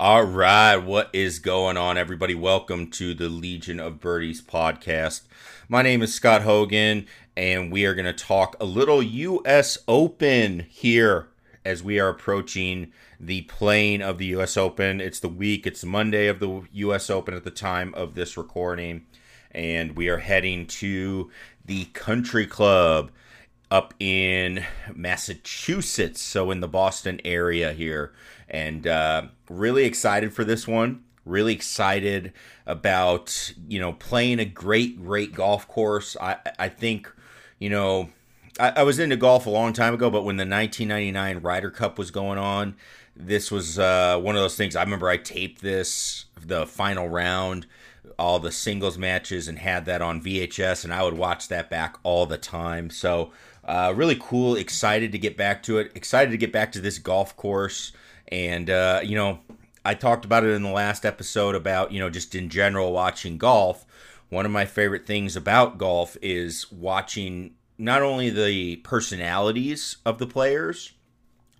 All 0.00 0.22
right, 0.22 0.76
what 0.76 1.10
is 1.12 1.40
going 1.40 1.76
on, 1.76 1.98
everybody? 1.98 2.32
Welcome 2.32 2.88
to 2.92 3.14
the 3.14 3.28
Legion 3.28 3.80
of 3.80 3.98
Birdies 3.98 4.40
podcast. 4.40 5.22
My 5.68 5.82
name 5.82 6.02
is 6.02 6.14
Scott 6.14 6.42
Hogan, 6.42 7.08
and 7.36 7.72
we 7.72 7.84
are 7.84 7.96
going 7.96 8.04
to 8.04 8.12
talk 8.12 8.54
a 8.60 8.64
little 8.64 9.02
U.S. 9.02 9.76
Open 9.88 10.60
here 10.70 11.30
as 11.64 11.82
we 11.82 11.98
are 11.98 12.10
approaching 12.10 12.92
the 13.18 13.42
plane 13.42 14.00
of 14.00 14.18
the 14.18 14.26
U.S. 14.26 14.56
Open. 14.56 15.00
It's 15.00 15.18
the 15.18 15.28
week, 15.28 15.66
it's 15.66 15.82
Monday 15.84 16.28
of 16.28 16.38
the 16.38 16.62
U.S. 16.74 17.10
Open 17.10 17.34
at 17.34 17.42
the 17.42 17.50
time 17.50 17.92
of 17.94 18.14
this 18.14 18.36
recording, 18.36 19.04
and 19.50 19.96
we 19.96 20.08
are 20.08 20.18
heading 20.18 20.68
to 20.68 21.28
the 21.64 21.86
Country 21.86 22.46
Club 22.46 23.10
up 23.68 23.94
in 23.98 24.64
Massachusetts, 24.94 26.20
so 26.20 26.52
in 26.52 26.60
the 26.60 26.68
Boston 26.68 27.20
area 27.24 27.72
here 27.72 28.12
and 28.48 28.86
uh, 28.86 29.22
really 29.48 29.84
excited 29.84 30.32
for 30.32 30.44
this 30.44 30.66
one. 30.66 31.04
Really 31.24 31.52
excited 31.52 32.32
about 32.66 33.52
you 33.68 33.78
know 33.78 33.92
playing 33.92 34.38
a 34.38 34.44
great, 34.44 35.02
great 35.02 35.34
golf 35.34 35.68
course. 35.68 36.16
I 36.20 36.36
I 36.58 36.68
think 36.68 37.12
you 37.58 37.70
know 37.70 38.10
I, 38.58 38.70
I 38.76 38.82
was 38.82 38.98
into 38.98 39.16
golf 39.16 39.46
a 39.46 39.50
long 39.50 39.72
time 39.72 39.94
ago, 39.94 40.10
but 40.10 40.24
when 40.24 40.36
the 40.36 40.46
1999 40.46 41.38
Ryder 41.42 41.70
Cup 41.70 41.98
was 41.98 42.10
going 42.10 42.38
on, 42.38 42.76
this 43.14 43.50
was 43.50 43.78
uh, 43.78 44.18
one 44.18 44.36
of 44.36 44.42
those 44.42 44.56
things. 44.56 44.74
I 44.74 44.82
remember 44.82 45.08
I 45.08 45.16
taped 45.16 45.60
this 45.60 46.26
the 46.40 46.66
final 46.66 47.08
round 47.08 47.66
all 48.18 48.40
the 48.40 48.50
singles 48.50 48.98
matches 48.98 49.48
and 49.48 49.58
had 49.58 49.84
that 49.86 50.02
on 50.02 50.20
VHS, 50.20 50.84
and 50.84 50.92
I 50.92 51.02
would 51.02 51.16
watch 51.16 51.48
that 51.48 51.70
back 51.70 51.96
all 52.02 52.26
the 52.26 52.38
time. 52.38 52.90
So, 52.90 53.32
uh, 53.64 53.92
really 53.94 54.16
cool. 54.20 54.56
Excited 54.56 55.12
to 55.12 55.18
get 55.18 55.36
back 55.36 55.62
to 55.64 55.78
it. 55.78 55.92
Excited 55.94 56.30
to 56.30 56.36
get 56.36 56.52
back 56.52 56.72
to 56.72 56.80
this 56.80 56.98
golf 56.98 57.36
course. 57.36 57.92
And, 58.30 58.70
uh, 58.70 59.00
you 59.02 59.16
know, 59.16 59.40
I 59.84 59.94
talked 59.94 60.24
about 60.24 60.44
it 60.44 60.50
in 60.50 60.62
the 60.62 60.70
last 60.70 61.04
episode 61.04 61.54
about, 61.54 61.92
you 61.92 62.00
know, 62.00 62.10
just 62.10 62.34
in 62.34 62.48
general 62.48 62.92
watching 62.92 63.38
golf. 63.38 63.86
One 64.28 64.44
of 64.44 64.52
my 64.52 64.66
favorite 64.66 65.06
things 65.06 65.36
about 65.36 65.78
golf 65.78 66.16
is 66.20 66.70
watching 66.70 67.54
not 67.78 68.02
only 68.02 68.28
the 68.28 68.76
personalities 68.76 69.96
of 70.04 70.18
the 70.18 70.26
players, 70.26 70.92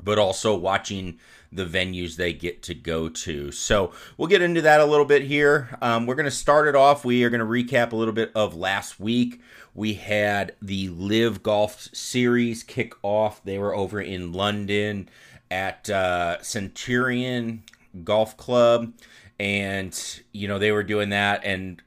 but 0.02 0.18
also 0.18 0.56
watching 0.56 1.18
the 1.50 1.64
venues 1.64 2.16
they 2.16 2.32
get 2.32 2.62
to 2.64 2.74
go 2.74 3.08
to. 3.08 3.50
So 3.50 3.92
we'll 4.16 4.28
get 4.28 4.42
into 4.42 4.60
that 4.62 4.80
a 4.80 4.84
little 4.84 5.06
bit 5.06 5.22
here. 5.22 5.76
Um, 5.80 6.06
we're 6.06 6.14
going 6.14 6.24
to 6.24 6.30
start 6.30 6.68
it 6.68 6.76
off. 6.76 7.04
We 7.04 7.24
are 7.24 7.30
going 7.30 7.40
to 7.40 7.46
recap 7.46 7.92
a 7.92 7.96
little 7.96 8.12
bit 8.12 8.30
of 8.34 8.54
last 8.54 9.00
week. 9.00 9.40
We 9.74 9.94
had 9.94 10.54
the 10.60 10.88
LIV 10.90 11.42
Golf 11.42 11.88
Series 11.94 12.62
kick 12.62 12.92
off. 13.02 13.42
They 13.44 13.58
were 13.58 13.74
over 13.74 14.00
in 14.00 14.32
London 14.32 15.08
at 15.50 15.88
uh, 15.90 16.42
Centurion 16.42 17.62
Golf 18.04 18.36
Club, 18.36 18.92
and 19.38 20.20
you 20.32 20.48
know 20.48 20.58
they 20.58 20.72
were 20.72 20.82
doing 20.82 21.10
that, 21.10 21.42
and 21.44 21.82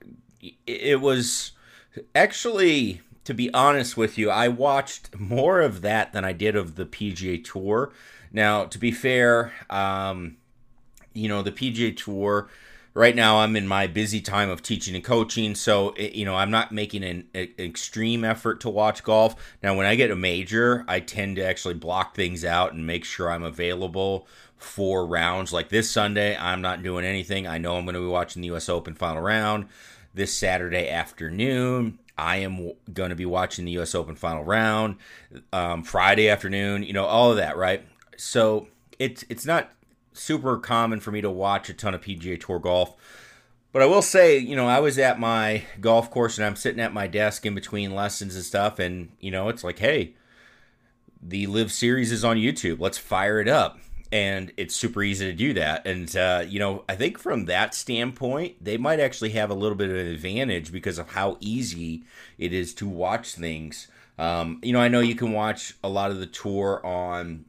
it 0.65 1.01
was 1.01 1.51
actually, 2.15 3.01
to 3.23 3.33
be 3.33 3.53
honest 3.53 3.97
with 3.97 4.17
you, 4.17 4.29
I 4.29 4.47
watched 4.47 5.17
more 5.19 5.61
of 5.61 5.81
that 5.81 6.13
than 6.13 6.25
I 6.25 6.33
did 6.33 6.55
of 6.55 6.75
the 6.75 6.85
PGA 6.85 7.43
Tour. 7.43 7.91
Now, 8.31 8.65
to 8.65 8.77
be 8.77 8.91
fair, 8.91 9.53
um, 9.69 10.37
you 11.13 11.27
know 11.27 11.41
the 11.41 11.51
PGA 11.51 11.95
Tour 11.95 12.49
right 12.93 13.15
now 13.15 13.37
i'm 13.37 13.55
in 13.55 13.67
my 13.67 13.87
busy 13.87 14.19
time 14.19 14.49
of 14.49 14.61
teaching 14.61 14.95
and 14.95 15.03
coaching 15.03 15.55
so 15.55 15.95
you 15.97 16.25
know 16.25 16.35
i'm 16.35 16.51
not 16.51 16.71
making 16.71 17.03
an, 17.03 17.27
an, 17.33 17.47
extreme 17.57 18.23
effort 18.23 18.59
to 18.59 18.69
watch 18.69 19.03
golf 19.03 19.35
now 19.63 19.75
when 19.75 19.85
i 19.85 19.95
get 19.95 20.11
a 20.11 20.15
major 20.15 20.83
i 20.87 20.99
tend 20.99 21.35
to 21.35 21.45
actually 21.45 21.73
block 21.73 22.15
things 22.15 22.43
out 22.43 22.73
and 22.73 22.85
make 22.85 23.05
sure 23.05 23.31
i'm 23.31 23.43
available 23.43 24.27
for 24.57 25.05
rounds 25.05 25.53
like 25.53 25.69
this 25.69 25.89
sunday 25.89 26.35
i'm 26.37 26.61
not 26.61 26.83
doing 26.83 27.05
anything 27.05 27.47
i 27.47 27.57
know 27.57 27.77
i'm 27.77 27.85
going 27.85 27.95
to 27.95 28.01
be 28.01 28.05
watching 28.05 28.41
the 28.41 28.49
us 28.49 28.69
open 28.69 28.93
final 28.93 29.21
round 29.21 29.67
this 30.13 30.33
saturday 30.33 30.89
afternoon 30.89 31.97
I 32.17 32.37
am 32.37 32.73
going 32.93 33.09
to 33.09 33.15
be 33.15 33.25
watching 33.25 33.65
the 33.65 33.71
U.S. 33.71 33.95
Open 33.95 34.15
final 34.15 34.43
round 34.43 34.97
um, 35.51 35.83
Friday 35.83 36.29
afternoon. 36.29 36.83
You 36.83 36.93
know 36.93 37.05
all 37.05 37.31
of 37.31 37.37
that, 37.37 37.57
right? 37.57 37.83
So 38.15 38.67
it's 38.99 39.25
it's 39.27 39.45
not 39.45 39.71
super 40.13 40.57
common 40.57 40.99
for 40.99 41.11
me 41.11 41.21
to 41.21 41.29
watch 41.29 41.69
a 41.69 41.73
ton 41.73 41.93
of 41.93 42.01
PGA 42.01 42.39
Tour 42.39 42.59
golf. 42.59 42.95
But 43.71 43.81
I 43.81 43.85
will 43.85 44.01
say, 44.01 44.37
you 44.37 44.55
know, 44.55 44.67
I 44.67 44.79
was 44.79 44.99
at 44.99 45.19
my 45.19 45.63
golf 45.79 46.11
course 46.11 46.37
and 46.37 46.45
I'm 46.45 46.57
sitting 46.57 46.81
at 46.81 46.93
my 46.93 47.07
desk 47.07 47.45
in 47.45 47.55
between 47.55 47.95
lessons 47.95 48.35
and 48.35 48.43
stuff, 48.43 48.79
and 48.79 49.11
you 49.19 49.31
know, 49.31 49.47
it's 49.49 49.63
like, 49.63 49.79
hey, 49.79 50.13
the 51.21 51.47
LIV 51.47 51.71
Series 51.71 52.11
is 52.11 52.25
on 52.25 52.37
YouTube. 52.37 52.79
Let's 52.79 52.97
fire 52.97 53.39
it 53.39 53.47
up, 53.47 53.79
and 54.11 54.51
it's 54.57 54.75
super 54.75 55.01
easy 55.01 55.25
to 55.27 55.33
do 55.33 55.53
that. 55.53 55.87
And 55.87 56.13
uh, 56.15 56.43
you 56.45 56.59
know, 56.59 56.83
I 56.89 56.95
think 56.95 57.17
from 57.17 57.45
that 57.45 57.73
standpoint, 57.73 58.61
they 58.61 58.77
might 58.77 58.99
actually 58.99 59.31
have 59.31 59.49
a 59.49 59.55
little 59.55 59.77
bit 59.77 59.89
of 59.89 59.95
an 59.95 60.07
advantage 60.07 60.71
because 60.71 60.99
of 60.99 61.11
how 61.11 61.37
easy 61.39 62.03
it 62.37 62.51
is 62.51 62.73
to 62.75 62.87
watch 62.89 63.35
things. 63.35 63.87
Um, 64.19 64.59
you 64.61 64.73
know, 64.73 64.81
I 64.81 64.89
know 64.89 64.99
you 64.99 65.15
can 65.15 65.31
watch 65.31 65.75
a 65.81 65.89
lot 65.89 66.11
of 66.11 66.19
the 66.19 66.27
tour 66.27 66.85
on 66.85 67.45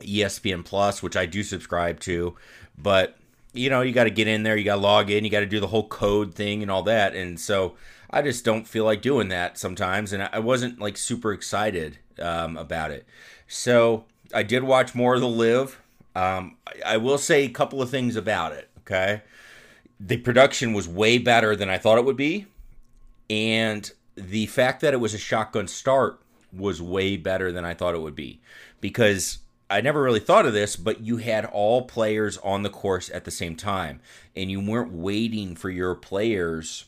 ESPN 0.00 0.64
Plus, 0.64 1.02
which 1.02 1.16
I 1.16 1.26
do 1.26 1.42
subscribe 1.42 2.00
to, 2.00 2.36
but 2.76 3.16
you 3.56 3.70
know, 3.70 3.80
you 3.80 3.92
got 3.92 4.04
to 4.04 4.10
get 4.10 4.28
in 4.28 4.42
there, 4.42 4.56
you 4.56 4.64
got 4.64 4.76
to 4.76 4.80
log 4.80 5.10
in, 5.10 5.24
you 5.24 5.30
got 5.30 5.40
to 5.40 5.46
do 5.46 5.60
the 5.60 5.66
whole 5.68 5.88
code 5.88 6.34
thing 6.34 6.62
and 6.62 6.70
all 6.70 6.82
that. 6.82 7.14
And 7.14 7.40
so 7.40 7.74
I 8.10 8.22
just 8.22 8.44
don't 8.44 8.68
feel 8.68 8.84
like 8.84 9.02
doing 9.02 9.28
that 9.28 9.58
sometimes. 9.58 10.12
And 10.12 10.28
I 10.30 10.38
wasn't 10.38 10.78
like 10.78 10.96
super 10.96 11.32
excited 11.32 11.98
um, 12.20 12.56
about 12.56 12.90
it. 12.90 13.06
So 13.48 14.04
I 14.34 14.42
did 14.42 14.62
watch 14.62 14.94
more 14.94 15.14
of 15.14 15.20
the 15.20 15.28
LIV. 15.28 15.80
Um, 16.14 16.56
I, 16.66 16.94
I 16.94 16.96
will 16.98 17.18
say 17.18 17.44
a 17.44 17.48
couple 17.48 17.80
of 17.80 17.90
things 17.90 18.14
about 18.14 18.52
it. 18.52 18.68
Okay. 18.80 19.22
The 19.98 20.18
production 20.18 20.74
was 20.74 20.86
way 20.86 21.18
better 21.18 21.56
than 21.56 21.70
I 21.70 21.78
thought 21.78 21.98
it 21.98 22.04
would 22.04 22.16
be. 22.16 22.46
And 23.30 23.90
the 24.14 24.46
fact 24.46 24.82
that 24.82 24.92
it 24.92 24.98
was 24.98 25.14
a 25.14 25.18
shotgun 25.18 25.66
start 25.66 26.20
was 26.52 26.80
way 26.80 27.16
better 27.16 27.50
than 27.50 27.64
I 27.64 27.74
thought 27.74 27.94
it 27.94 28.00
would 28.00 28.14
be 28.14 28.40
because 28.80 29.38
I 29.68 29.80
never 29.80 30.02
really 30.02 30.20
thought 30.20 30.46
of 30.46 30.52
this, 30.52 30.76
but 30.76 31.00
you 31.00 31.16
had 31.16 31.44
all 31.44 31.82
players 31.82 32.38
on 32.38 32.62
the 32.62 32.70
course 32.70 33.10
at 33.12 33.24
the 33.24 33.30
same 33.32 33.56
time, 33.56 34.00
and 34.36 34.50
you 34.50 34.60
weren't 34.60 34.92
waiting 34.92 35.56
for 35.56 35.70
your 35.70 35.96
players 35.96 36.84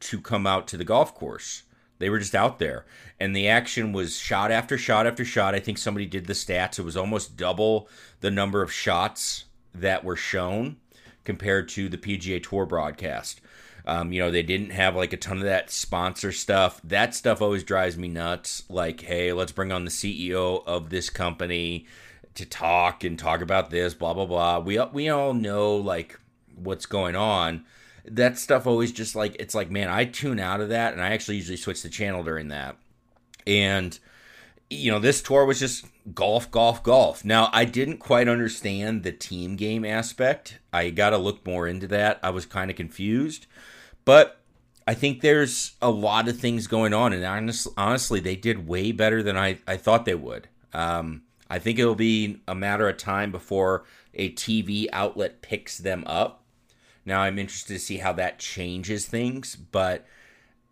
to 0.00 0.20
come 0.20 0.46
out 0.46 0.66
to 0.68 0.76
the 0.76 0.84
golf 0.84 1.14
course. 1.14 1.62
They 1.98 2.10
were 2.10 2.18
just 2.18 2.34
out 2.34 2.58
there, 2.58 2.84
and 3.20 3.34
the 3.34 3.48
action 3.48 3.92
was 3.92 4.18
shot 4.18 4.50
after 4.50 4.76
shot 4.76 5.06
after 5.06 5.24
shot. 5.24 5.54
I 5.54 5.60
think 5.60 5.78
somebody 5.78 6.06
did 6.06 6.26
the 6.26 6.32
stats. 6.32 6.78
It 6.78 6.84
was 6.84 6.96
almost 6.96 7.36
double 7.36 7.88
the 8.20 8.30
number 8.30 8.62
of 8.62 8.72
shots 8.72 9.44
that 9.72 10.04
were 10.04 10.16
shown 10.16 10.76
compared 11.24 11.68
to 11.70 11.88
the 11.88 11.98
PGA 11.98 12.42
Tour 12.42 12.66
broadcast. 12.66 13.40
Um, 13.86 14.12
you 14.12 14.20
know, 14.20 14.30
they 14.30 14.42
didn't 14.42 14.70
have 14.70 14.96
like 14.96 15.12
a 15.12 15.16
ton 15.16 15.38
of 15.38 15.44
that 15.44 15.70
sponsor 15.70 16.32
stuff. 16.32 16.80
That 16.82 17.14
stuff 17.14 17.40
always 17.40 17.62
drives 17.62 17.96
me 17.96 18.08
nuts. 18.08 18.64
Like, 18.68 19.02
hey, 19.02 19.32
let's 19.32 19.52
bring 19.52 19.70
on 19.70 19.84
the 19.84 19.90
CEO 19.90 20.62
of 20.66 20.90
this 20.90 21.08
company 21.08 21.86
to 22.34 22.44
talk 22.44 23.04
and 23.04 23.18
talk 23.18 23.40
about 23.40 23.70
this, 23.70 23.94
blah 23.94 24.12
blah 24.12 24.26
blah. 24.26 24.58
We 24.58 24.80
we 24.92 25.08
all 25.08 25.34
know 25.34 25.76
like 25.76 26.18
what's 26.54 26.86
going 26.86 27.14
on. 27.14 27.64
That 28.04 28.38
stuff 28.38 28.66
always 28.66 28.92
just 28.92 29.14
like 29.14 29.36
it's 29.38 29.54
like, 29.54 29.70
man, 29.70 29.88
I 29.88 30.04
tune 30.04 30.40
out 30.40 30.60
of 30.60 30.68
that, 30.70 30.92
and 30.92 31.00
I 31.00 31.10
actually 31.10 31.36
usually 31.36 31.56
switch 31.56 31.82
the 31.82 31.88
channel 31.88 32.24
during 32.24 32.48
that. 32.48 32.76
And 33.46 33.98
you 34.68 34.90
know, 34.90 34.98
this 34.98 35.22
tour 35.22 35.44
was 35.44 35.60
just 35.60 35.86
golf, 36.12 36.50
golf, 36.50 36.82
golf. 36.82 37.24
Now, 37.24 37.50
I 37.52 37.64
didn't 37.64 37.98
quite 37.98 38.28
understand 38.28 39.02
the 39.02 39.12
team 39.12 39.54
game 39.54 39.84
aspect. 39.84 40.58
I 40.72 40.90
got 40.90 41.10
to 41.10 41.18
look 41.18 41.46
more 41.46 41.68
into 41.68 41.86
that. 41.88 42.18
I 42.22 42.30
was 42.30 42.46
kind 42.46 42.70
of 42.70 42.76
confused. 42.76 43.46
But 44.06 44.40
I 44.86 44.94
think 44.94 45.20
there's 45.20 45.72
a 45.82 45.90
lot 45.90 46.28
of 46.28 46.38
things 46.38 46.66
going 46.66 46.94
on, 46.94 47.12
and 47.12 47.24
honest, 47.24 47.68
honestly, 47.76 48.20
they 48.20 48.36
did 48.36 48.66
way 48.66 48.92
better 48.92 49.22
than 49.22 49.36
I, 49.36 49.58
I 49.66 49.76
thought 49.76 50.06
they 50.06 50.14
would. 50.14 50.48
Um, 50.72 51.24
I 51.50 51.58
think 51.58 51.78
it'll 51.78 51.94
be 51.96 52.40
a 52.48 52.54
matter 52.54 52.88
of 52.88 52.96
time 52.96 53.30
before 53.30 53.84
a 54.14 54.32
TV 54.32 54.86
outlet 54.92 55.42
picks 55.42 55.76
them 55.76 56.04
up. 56.06 56.44
Now, 57.04 57.20
I'm 57.20 57.38
interested 57.38 57.74
to 57.74 57.78
see 57.80 57.98
how 57.98 58.12
that 58.14 58.38
changes 58.38 59.06
things, 59.06 59.56
but 59.56 60.06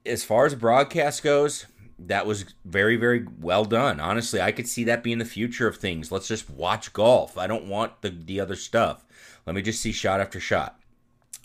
as 0.07 0.23
far 0.23 0.47
as 0.47 0.55
broadcast 0.55 1.23
goes, 1.23 1.67
that 1.99 2.27
was 2.27 2.45
very, 2.65 2.97
very 2.97 3.27
well 3.41 3.65
done. 3.65 3.99
Honestly, 3.99 4.41
I 4.41 4.53
could 4.53 4.69
see 4.69 4.85
that 4.85 5.03
being 5.03 5.19
the 5.19 5.25
future 5.25 5.67
of 5.67 5.77
things. 5.77 6.13
Let's 6.13 6.29
just 6.29 6.51
watch 6.51 6.93
golf. 6.93 7.37
I 7.37 7.47
don't 7.47 7.67
want 7.67 8.01
the, 8.03 8.11
the 8.11 8.41
other 8.41 8.57
stuff. 8.57 9.05
Let 9.45 9.57
me 9.57 9.63
just 9.63 9.81
see 9.81 9.93
shot 9.93 10.21
after 10.21 10.41
shot. 10.41 10.79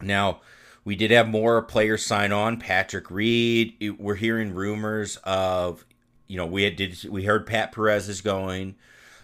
Now, 0.02 0.42
we 0.84 0.96
did 0.96 1.12
have 1.12 1.28
more 1.28 1.62
players 1.62 2.06
sign 2.06 2.32
on. 2.32 2.58
Patrick 2.58 3.12
Reed. 3.12 3.76
It, 3.80 4.00
we're 4.00 4.16
hearing 4.16 4.54
rumors 4.54 5.18
of, 5.24 5.86
you 6.28 6.38
know, 6.38 6.46
we 6.46 6.64
had, 6.64 6.76
did 6.76 7.04
we 7.10 7.26
heard 7.26 7.46
Pat 7.46 7.72
Perez 7.72 8.10
is 8.10 8.22
going. 8.22 8.76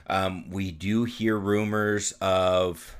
Um, 0.08 0.50
we 0.50 0.72
do 0.72 1.06
hear 1.06 1.38
rumors 1.38 2.12
of 2.22 2.96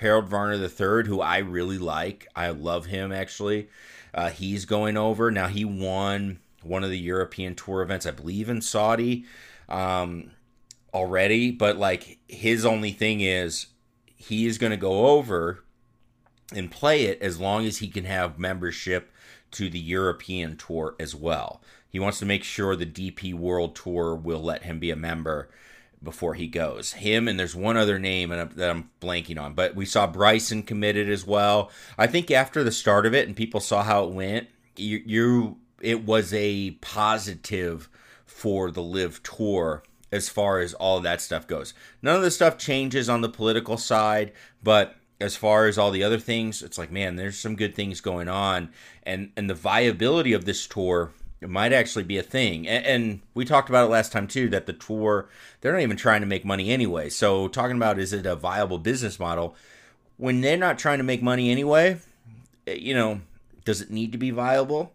Harold 0.00 0.28
Varner 0.28 0.54
III, 0.54 1.06
who 1.06 1.20
I 1.20 1.38
really 1.38 1.78
like. 1.78 2.26
I 2.34 2.50
love 2.50 2.86
him 2.86 3.12
actually. 3.12 3.68
Uh, 4.12 4.30
he's 4.30 4.64
going 4.64 4.96
over 4.96 5.30
now. 5.30 5.46
He 5.46 5.64
won 5.64 6.40
one 6.62 6.82
of 6.82 6.90
the 6.90 6.98
European 6.98 7.54
Tour 7.54 7.82
events, 7.82 8.06
I 8.06 8.10
believe, 8.10 8.48
in 8.48 8.60
Saudi 8.60 9.24
um, 9.68 10.32
already. 10.92 11.50
But 11.50 11.76
like 11.76 12.18
his 12.28 12.64
only 12.64 12.92
thing 12.92 13.20
is 13.20 13.66
he 14.16 14.46
is 14.46 14.58
going 14.58 14.70
to 14.70 14.76
go 14.76 15.06
over 15.06 15.62
and 16.52 16.70
play 16.70 17.04
it 17.04 17.20
as 17.22 17.38
long 17.38 17.64
as 17.66 17.78
he 17.78 17.88
can 17.88 18.04
have 18.04 18.38
membership 18.38 19.10
to 19.52 19.68
the 19.68 19.78
European 19.78 20.56
tour 20.56 20.94
as 20.98 21.14
well. 21.14 21.60
He 21.88 21.98
wants 21.98 22.18
to 22.20 22.26
make 22.26 22.44
sure 22.44 22.76
the 22.76 22.86
DP 22.86 23.34
World 23.34 23.74
Tour 23.74 24.14
will 24.14 24.42
let 24.42 24.62
him 24.62 24.78
be 24.78 24.90
a 24.90 24.96
member 24.96 25.50
before 26.02 26.34
he 26.34 26.46
goes. 26.46 26.92
Him 26.92 27.28
and 27.28 27.38
there's 27.38 27.56
one 27.56 27.76
other 27.76 27.98
name 27.98 28.30
that 28.30 28.70
I'm 28.70 28.90
blanking 29.00 29.40
on, 29.40 29.54
but 29.54 29.74
we 29.74 29.84
saw 29.84 30.06
Bryson 30.06 30.62
committed 30.62 31.10
as 31.10 31.26
well. 31.26 31.70
I 31.98 32.06
think 32.06 32.30
after 32.30 32.64
the 32.64 32.72
start 32.72 33.06
of 33.06 33.14
it 33.14 33.26
and 33.26 33.36
people 33.36 33.60
saw 33.60 33.82
how 33.82 34.04
it 34.04 34.12
went, 34.12 34.48
you, 34.76 35.02
you 35.04 35.56
it 35.80 36.04
was 36.04 36.32
a 36.32 36.72
positive 36.80 37.88
for 38.24 38.70
the 38.70 38.82
LIV 38.82 39.22
Tour 39.22 39.82
as 40.12 40.28
far 40.28 40.60
as 40.60 40.74
all 40.74 41.00
that 41.00 41.20
stuff 41.20 41.46
goes. 41.46 41.74
None 42.02 42.16
of 42.16 42.22
the 42.22 42.30
stuff 42.30 42.56
changes 42.56 43.08
on 43.08 43.20
the 43.20 43.28
political 43.28 43.76
side, 43.76 44.32
but 44.62 44.96
as 45.20 45.36
far 45.36 45.66
as 45.66 45.76
all 45.76 45.90
the 45.90 46.02
other 46.02 46.18
things, 46.18 46.62
it's 46.62 46.78
like, 46.78 46.90
man, 46.90 47.16
there's 47.16 47.38
some 47.38 47.56
good 47.56 47.74
things 47.74 48.00
going 48.00 48.28
on, 48.28 48.70
and 49.02 49.30
and 49.36 49.50
the 49.50 49.54
viability 49.54 50.32
of 50.32 50.44
this 50.44 50.66
tour 50.66 51.12
might 51.48 51.72
actually 51.72 52.04
be 52.04 52.18
a 52.18 52.22
thing. 52.22 52.68
And, 52.68 52.84
and, 52.84 53.20
we 53.32 53.44
talked 53.44 53.70
about 53.70 53.86
it 53.86 53.90
last 53.90 54.12
time 54.12 54.26
too 54.26 54.48
that 54.50 54.66
the 54.66 54.74
tour 54.74 55.28
they're 55.60 55.72
not 55.72 55.80
even 55.80 55.96
trying 55.96 56.20
to 56.20 56.26
make 56.26 56.44
money 56.44 56.70
anyway. 56.70 57.08
So 57.08 57.48
talking 57.48 57.76
about 57.76 57.98
is 57.98 58.12
it 58.12 58.26
a 58.26 58.36
viable 58.36 58.78
business 58.78 59.18
model 59.18 59.54
when 60.16 60.42
they're 60.42 60.56
not 60.56 60.78
trying 60.78 60.98
to 60.98 61.04
make 61.04 61.22
money 61.22 61.50
anyway? 61.50 61.98
Eh, 62.66 62.74
you 62.74 62.94
know, 62.94 63.20
does 63.64 63.80
it 63.80 63.90
need 63.90 64.12
to 64.12 64.18
be 64.18 64.30
viable? 64.30 64.92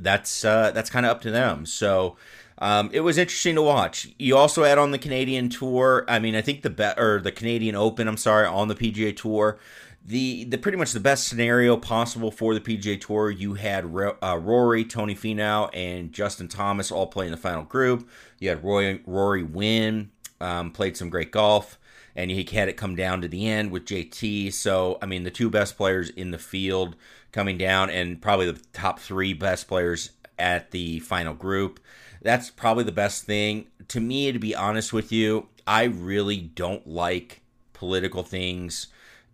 That's 0.00 0.44
uh, 0.44 0.70
that's 0.70 0.90
kind 0.90 1.04
of 1.04 1.10
up 1.10 1.20
to 1.22 1.30
them. 1.30 1.66
So 1.66 2.16
um, 2.62 2.88
it 2.92 3.00
was 3.00 3.18
interesting 3.18 3.56
to 3.56 3.62
watch. 3.62 4.08
You 4.18 4.36
also 4.36 4.64
had 4.64 4.78
on 4.78 4.90
the 4.90 4.98
Canadian 4.98 5.50
tour. 5.50 6.04
I 6.08 6.18
mean, 6.18 6.34
I 6.34 6.40
think 6.40 6.62
the 6.62 6.70
bet 6.70 6.98
or 6.98 7.20
the 7.20 7.32
Canadian 7.32 7.74
Open. 7.74 8.08
I'm 8.08 8.16
sorry, 8.16 8.46
on 8.46 8.68
the 8.68 8.74
PGA 8.74 9.14
Tour 9.14 9.58
the 10.04 10.44
the 10.44 10.58
pretty 10.58 10.78
much 10.78 10.92
the 10.92 11.00
best 11.00 11.28
scenario 11.28 11.76
possible 11.76 12.30
for 12.30 12.54
the 12.54 12.60
PGA 12.60 13.00
Tour. 13.00 13.30
You 13.30 13.54
had 13.54 13.84
uh, 13.84 14.38
Rory, 14.38 14.84
Tony 14.84 15.14
Finau, 15.14 15.70
and 15.72 16.12
Justin 16.12 16.48
Thomas 16.48 16.90
all 16.90 17.06
play 17.06 17.26
in 17.26 17.30
the 17.30 17.38
final 17.38 17.62
group. 17.62 18.08
You 18.38 18.48
had 18.48 18.64
Roy, 18.64 19.00
Rory 19.06 19.42
win, 19.42 20.10
um, 20.40 20.70
played 20.70 20.96
some 20.96 21.08
great 21.08 21.30
golf, 21.30 21.78
and 22.16 22.30
you 22.30 22.44
had 22.52 22.68
it 22.68 22.76
come 22.76 22.96
down 22.96 23.22
to 23.22 23.28
the 23.28 23.46
end 23.46 23.70
with 23.70 23.84
JT. 23.84 24.52
So 24.52 24.98
I 25.00 25.06
mean, 25.06 25.22
the 25.22 25.30
two 25.30 25.50
best 25.50 25.76
players 25.76 26.10
in 26.10 26.32
the 26.32 26.38
field 26.38 26.96
coming 27.30 27.56
down, 27.56 27.88
and 27.88 28.20
probably 28.20 28.50
the 28.50 28.60
top 28.72 28.98
three 28.98 29.32
best 29.32 29.68
players 29.68 30.10
at 30.38 30.70
the 30.70 31.00
final 31.00 31.34
group. 31.34 31.80
That's 32.20 32.50
probably 32.50 32.84
the 32.84 32.92
best 32.92 33.24
thing 33.24 33.66
to 33.88 34.00
me. 34.00 34.30
To 34.32 34.38
be 34.38 34.54
honest 34.54 34.92
with 34.92 35.12
you, 35.12 35.48
I 35.66 35.84
really 35.84 36.38
don't 36.38 36.86
like 36.86 37.42
political 37.72 38.22
things 38.22 38.88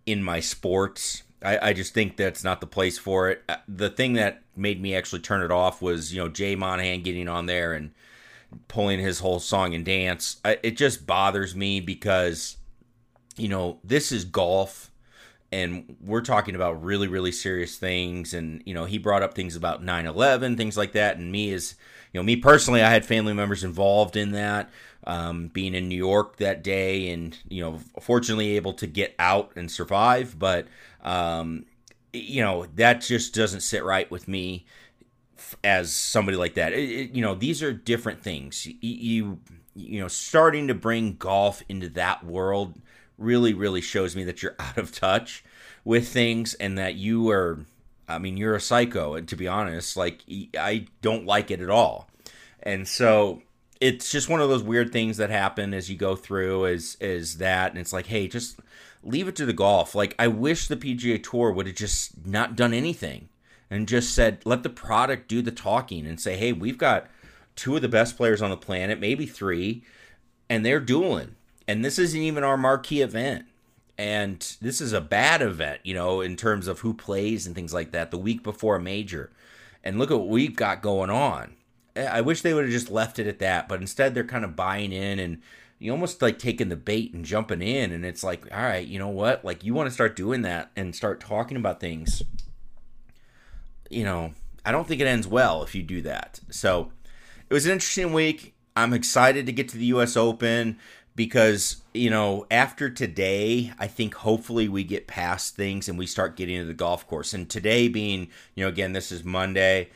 in 0.06 0.22
my 0.22 0.40
sports. 0.40 1.22
I, 1.42 1.68
I, 1.68 1.72
just 1.72 1.94
think 1.94 2.16
that's 2.16 2.42
not 2.42 2.60
the 2.60 2.66
place 2.66 2.98
for 2.98 3.30
it. 3.30 3.44
Uh, 3.48 3.56
the 3.68 3.90
thing 3.90 4.14
that 4.14 4.42
made 4.56 4.80
me 4.82 4.94
actually 4.94 5.20
turn 5.20 5.42
it 5.42 5.52
off 5.52 5.80
was, 5.80 6.12
you 6.12 6.20
know, 6.20 6.28
Jay 6.28 6.56
Monahan 6.56 7.02
getting 7.02 7.28
on 7.28 7.46
there 7.46 7.74
and 7.74 7.92
pulling 8.66 8.98
his 8.98 9.20
whole 9.20 9.38
song 9.38 9.74
and 9.74 9.84
dance. 9.84 10.38
I, 10.44 10.58
it 10.62 10.76
just 10.76 11.06
bothers 11.06 11.54
me 11.54 11.80
because, 11.80 12.56
you 13.36 13.48
know, 13.48 13.78
this 13.84 14.10
is 14.10 14.24
golf 14.24 14.87
and 15.50 15.96
we're 16.00 16.20
talking 16.20 16.54
about 16.54 16.82
really, 16.82 17.08
really 17.08 17.32
serious 17.32 17.76
things. 17.76 18.34
And, 18.34 18.62
you 18.66 18.74
know, 18.74 18.84
he 18.84 18.98
brought 18.98 19.22
up 19.22 19.34
things 19.34 19.56
about 19.56 19.82
9 19.82 20.06
11, 20.06 20.56
things 20.56 20.76
like 20.76 20.92
that. 20.92 21.16
And 21.16 21.32
me, 21.32 21.52
as, 21.52 21.74
you 22.12 22.20
know, 22.20 22.24
me 22.24 22.36
personally, 22.36 22.82
I 22.82 22.90
had 22.90 23.06
family 23.06 23.32
members 23.32 23.64
involved 23.64 24.16
in 24.16 24.32
that 24.32 24.70
um, 25.08 25.48
being 25.48 25.74
in 25.74 25.88
New 25.88 25.96
York 25.96 26.36
that 26.36 26.62
day, 26.62 27.10
and 27.10 27.36
you 27.48 27.62
know, 27.62 27.80
fortunately 28.00 28.56
able 28.56 28.74
to 28.74 28.86
get 28.86 29.14
out 29.18 29.52
and 29.56 29.70
survive. 29.70 30.38
But 30.38 30.68
um, 31.02 31.64
you 32.12 32.42
know, 32.42 32.66
that 32.76 33.00
just 33.00 33.34
doesn't 33.34 33.60
sit 33.60 33.84
right 33.84 34.10
with 34.10 34.28
me 34.28 34.66
as 35.64 35.92
somebody 35.92 36.36
like 36.36 36.54
that. 36.54 36.72
It, 36.72 36.90
it, 36.90 37.10
you 37.12 37.22
know, 37.22 37.34
these 37.34 37.62
are 37.62 37.72
different 37.72 38.22
things. 38.22 38.66
You, 38.66 38.74
you 38.80 39.38
you 39.74 40.00
know, 40.00 40.08
starting 40.08 40.68
to 40.68 40.74
bring 40.74 41.14
golf 41.14 41.62
into 41.68 41.88
that 41.90 42.24
world 42.24 42.78
really, 43.18 43.52
really 43.52 43.80
shows 43.80 44.16
me 44.16 44.24
that 44.24 44.42
you're 44.42 44.56
out 44.60 44.78
of 44.78 44.92
touch 44.92 45.44
with 45.84 46.08
things 46.08 46.54
and 46.54 46.78
that 46.78 46.94
you 46.94 47.28
are. 47.30 47.60
I 48.10 48.18
mean, 48.18 48.38
you're 48.38 48.54
a 48.54 48.60
psycho, 48.60 49.14
and 49.14 49.28
to 49.28 49.36
be 49.36 49.46
honest, 49.46 49.96
like 49.96 50.22
I 50.58 50.86
don't 51.02 51.26
like 51.26 51.50
it 51.50 51.60
at 51.60 51.68
all. 51.68 52.08
And 52.62 52.88
so 52.88 53.42
it's 53.80 54.10
just 54.10 54.28
one 54.28 54.40
of 54.40 54.48
those 54.48 54.62
weird 54.62 54.92
things 54.92 55.16
that 55.18 55.30
happen 55.30 55.72
as 55.72 55.90
you 55.90 55.96
go 55.96 56.16
through 56.16 56.64
is 56.66 56.96
is 57.00 57.38
that 57.38 57.70
and 57.70 57.78
it's 57.78 57.92
like 57.92 58.06
hey 58.06 58.26
just 58.26 58.58
leave 59.02 59.28
it 59.28 59.36
to 59.36 59.46
the 59.46 59.52
golf 59.52 59.94
like 59.94 60.14
i 60.18 60.26
wish 60.26 60.68
the 60.68 60.76
pga 60.76 61.22
tour 61.22 61.52
would 61.52 61.66
have 61.66 61.76
just 61.76 62.26
not 62.26 62.56
done 62.56 62.74
anything 62.74 63.28
and 63.70 63.88
just 63.88 64.14
said 64.14 64.40
let 64.44 64.62
the 64.62 64.68
product 64.68 65.28
do 65.28 65.42
the 65.42 65.52
talking 65.52 66.06
and 66.06 66.20
say 66.20 66.36
hey 66.36 66.52
we've 66.52 66.78
got 66.78 67.06
two 67.54 67.76
of 67.76 67.82
the 67.82 67.88
best 67.88 68.16
players 68.16 68.42
on 68.42 68.50
the 68.50 68.56
planet 68.56 69.00
maybe 69.00 69.26
three 69.26 69.82
and 70.48 70.64
they're 70.64 70.80
dueling 70.80 71.34
and 71.68 71.84
this 71.84 71.98
isn't 71.98 72.20
even 72.20 72.42
our 72.42 72.56
marquee 72.56 73.02
event 73.02 73.44
and 73.96 74.56
this 74.60 74.80
is 74.80 74.92
a 74.92 75.00
bad 75.00 75.40
event 75.40 75.80
you 75.84 75.94
know 75.94 76.20
in 76.20 76.34
terms 76.34 76.66
of 76.66 76.80
who 76.80 76.92
plays 76.92 77.46
and 77.46 77.54
things 77.54 77.72
like 77.72 77.92
that 77.92 78.10
the 78.10 78.18
week 78.18 78.42
before 78.42 78.76
a 78.76 78.80
major 78.80 79.30
and 79.84 79.98
look 79.98 80.10
at 80.10 80.18
what 80.18 80.28
we've 80.28 80.56
got 80.56 80.82
going 80.82 81.10
on 81.10 81.54
I 81.98 82.20
wish 82.20 82.42
they 82.42 82.54
would 82.54 82.64
have 82.64 82.72
just 82.72 82.90
left 82.90 83.18
it 83.18 83.26
at 83.26 83.38
that, 83.40 83.68
but 83.68 83.80
instead 83.80 84.14
they're 84.14 84.24
kind 84.24 84.44
of 84.44 84.56
buying 84.56 84.92
in 84.92 85.18
and 85.18 85.40
you 85.78 85.92
almost 85.92 86.22
like 86.22 86.38
taking 86.38 86.68
the 86.68 86.76
bait 86.76 87.12
and 87.12 87.24
jumping 87.24 87.62
in 87.62 87.92
and 87.92 88.04
it's 88.04 88.24
like, 88.24 88.46
all 88.52 88.62
right, 88.62 88.86
you 88.86 88.98
know 88.98 89.08
what? 89.08 89.44
Like 89.44 89.64
you 89.64 89.74
want 89.74 89.88
to 89.88 89.94
start 89.94 90.16
doing 90.16 90.42
that 90.42 90.70
and 90.76 90.94
start 90.94 91.20
talking 91.20 91.56
about 91.56 91.80
things. 91.80 92.22
You 93.90 94.04
know, 94.04 94.32
I 94.64 94.72
don't 94.72 94.86
think 94.86 95.00
it 95.00 95.06
ends 95.06 95.26
well 95.26 95.62
if 95.62 95.74
you 95.74 95.82
do 95.82 96.02
that. 96.02 96.40
So, 96.50 96.92
it 97.48 97.54
was 97.54 97.64
an 97.64 97.72
interesting 97.72 98.12
week. 98.12 98.54
I'm 98.76 98.92
excited 98.92 99.46
to 99.46 99.52
get 99.52 99.70
to 99.70 99.78
the 99.78 99.86
US 99.86 100.16
Open 100.16 100.78
because, 101.18 101.82
you 101.92 102.08
know, 102.08 102.46
after 102.50 102.88
today, 102.88 103.72
I 103.78 103.88
think 103.88 104.14
hopefully 104.14 104.68
we 104.68 104.84
get 104.84 105.06
past 105.06 105.56
things 105.56 105.88
and 105.88 105.98
we 105.98 106.06
start 106.06 106.36
getting 106.36 106.58
to 106.60 106.64
the 106.64 106.72
golf 106.72 107.06
course. 107.06 107.34
And 107.34 107.50
today 107.50 107.88
being, 107.88 108.28
you 108.54 108.64
know, 108.64 108.68
again, 108.68 108.92
this 108.92 109.12
is 109.12 109.24
Monday 109.24 109.88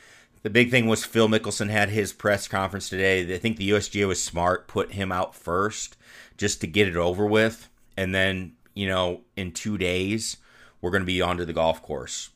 the 0.43 0.51
big 0.51 0.71
thing 0.71 0.87
was 0.87 1.05
Phil 1.05 1.29
Mickelson 1.29 1.71
had 1.71 1.89
his 1.89 2.13
press 2.13 2.49
conference 2.49 2.89
today. 2.89 3.33
I 3.33 3.39
think 3.39 3.57
the 3.57 3.71
USGA 3.71 4.09
was 4.09 4.23
smart, 4.23 4.67
put 4.67 4.93
him 4.93 5.13
out 5.13 5.35
first 5.35 5.97
just 6.37 6.61
to 6.61 6.67
get 6.67 6.89
it 6.89 6.97
over 6.97 7.25
with. 7.27 7.69
And 7.97 8.15
then, 8.15 8.55
you 8.75 8.89
know, 8.89 9.21
in 9.37 9.53
two 9.53 9.79
days, 9.79 10.39
we're 10.81 10.91
going 10.91 11.03
to 11.03 11.07
be 11.07 11.23
onto 11.23 11.45
the 11.45 11.53
golf 11.53 11.81
course. 11.83 12.31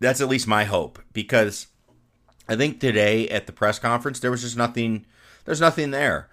That's 0.00 0.20
at 0.20 0.28
least 0.28 0.48
my 0.48 0.64
hope 0.64 1.00
because 1.12 1.66
I 2.48 2.56
think 2.56 2.80
today 2.80 3.28
at 3.28 3.46
the 3.46 3.52
press 3.52 3.78
conference, 3.78 4.18
there 4.18 4.30
was 4.30 4.42
just 4.42 4.56
nothing, 4.56 5.04
there's 5.44 5.60
nothing 5.60 5.90
there. 5.90 6.30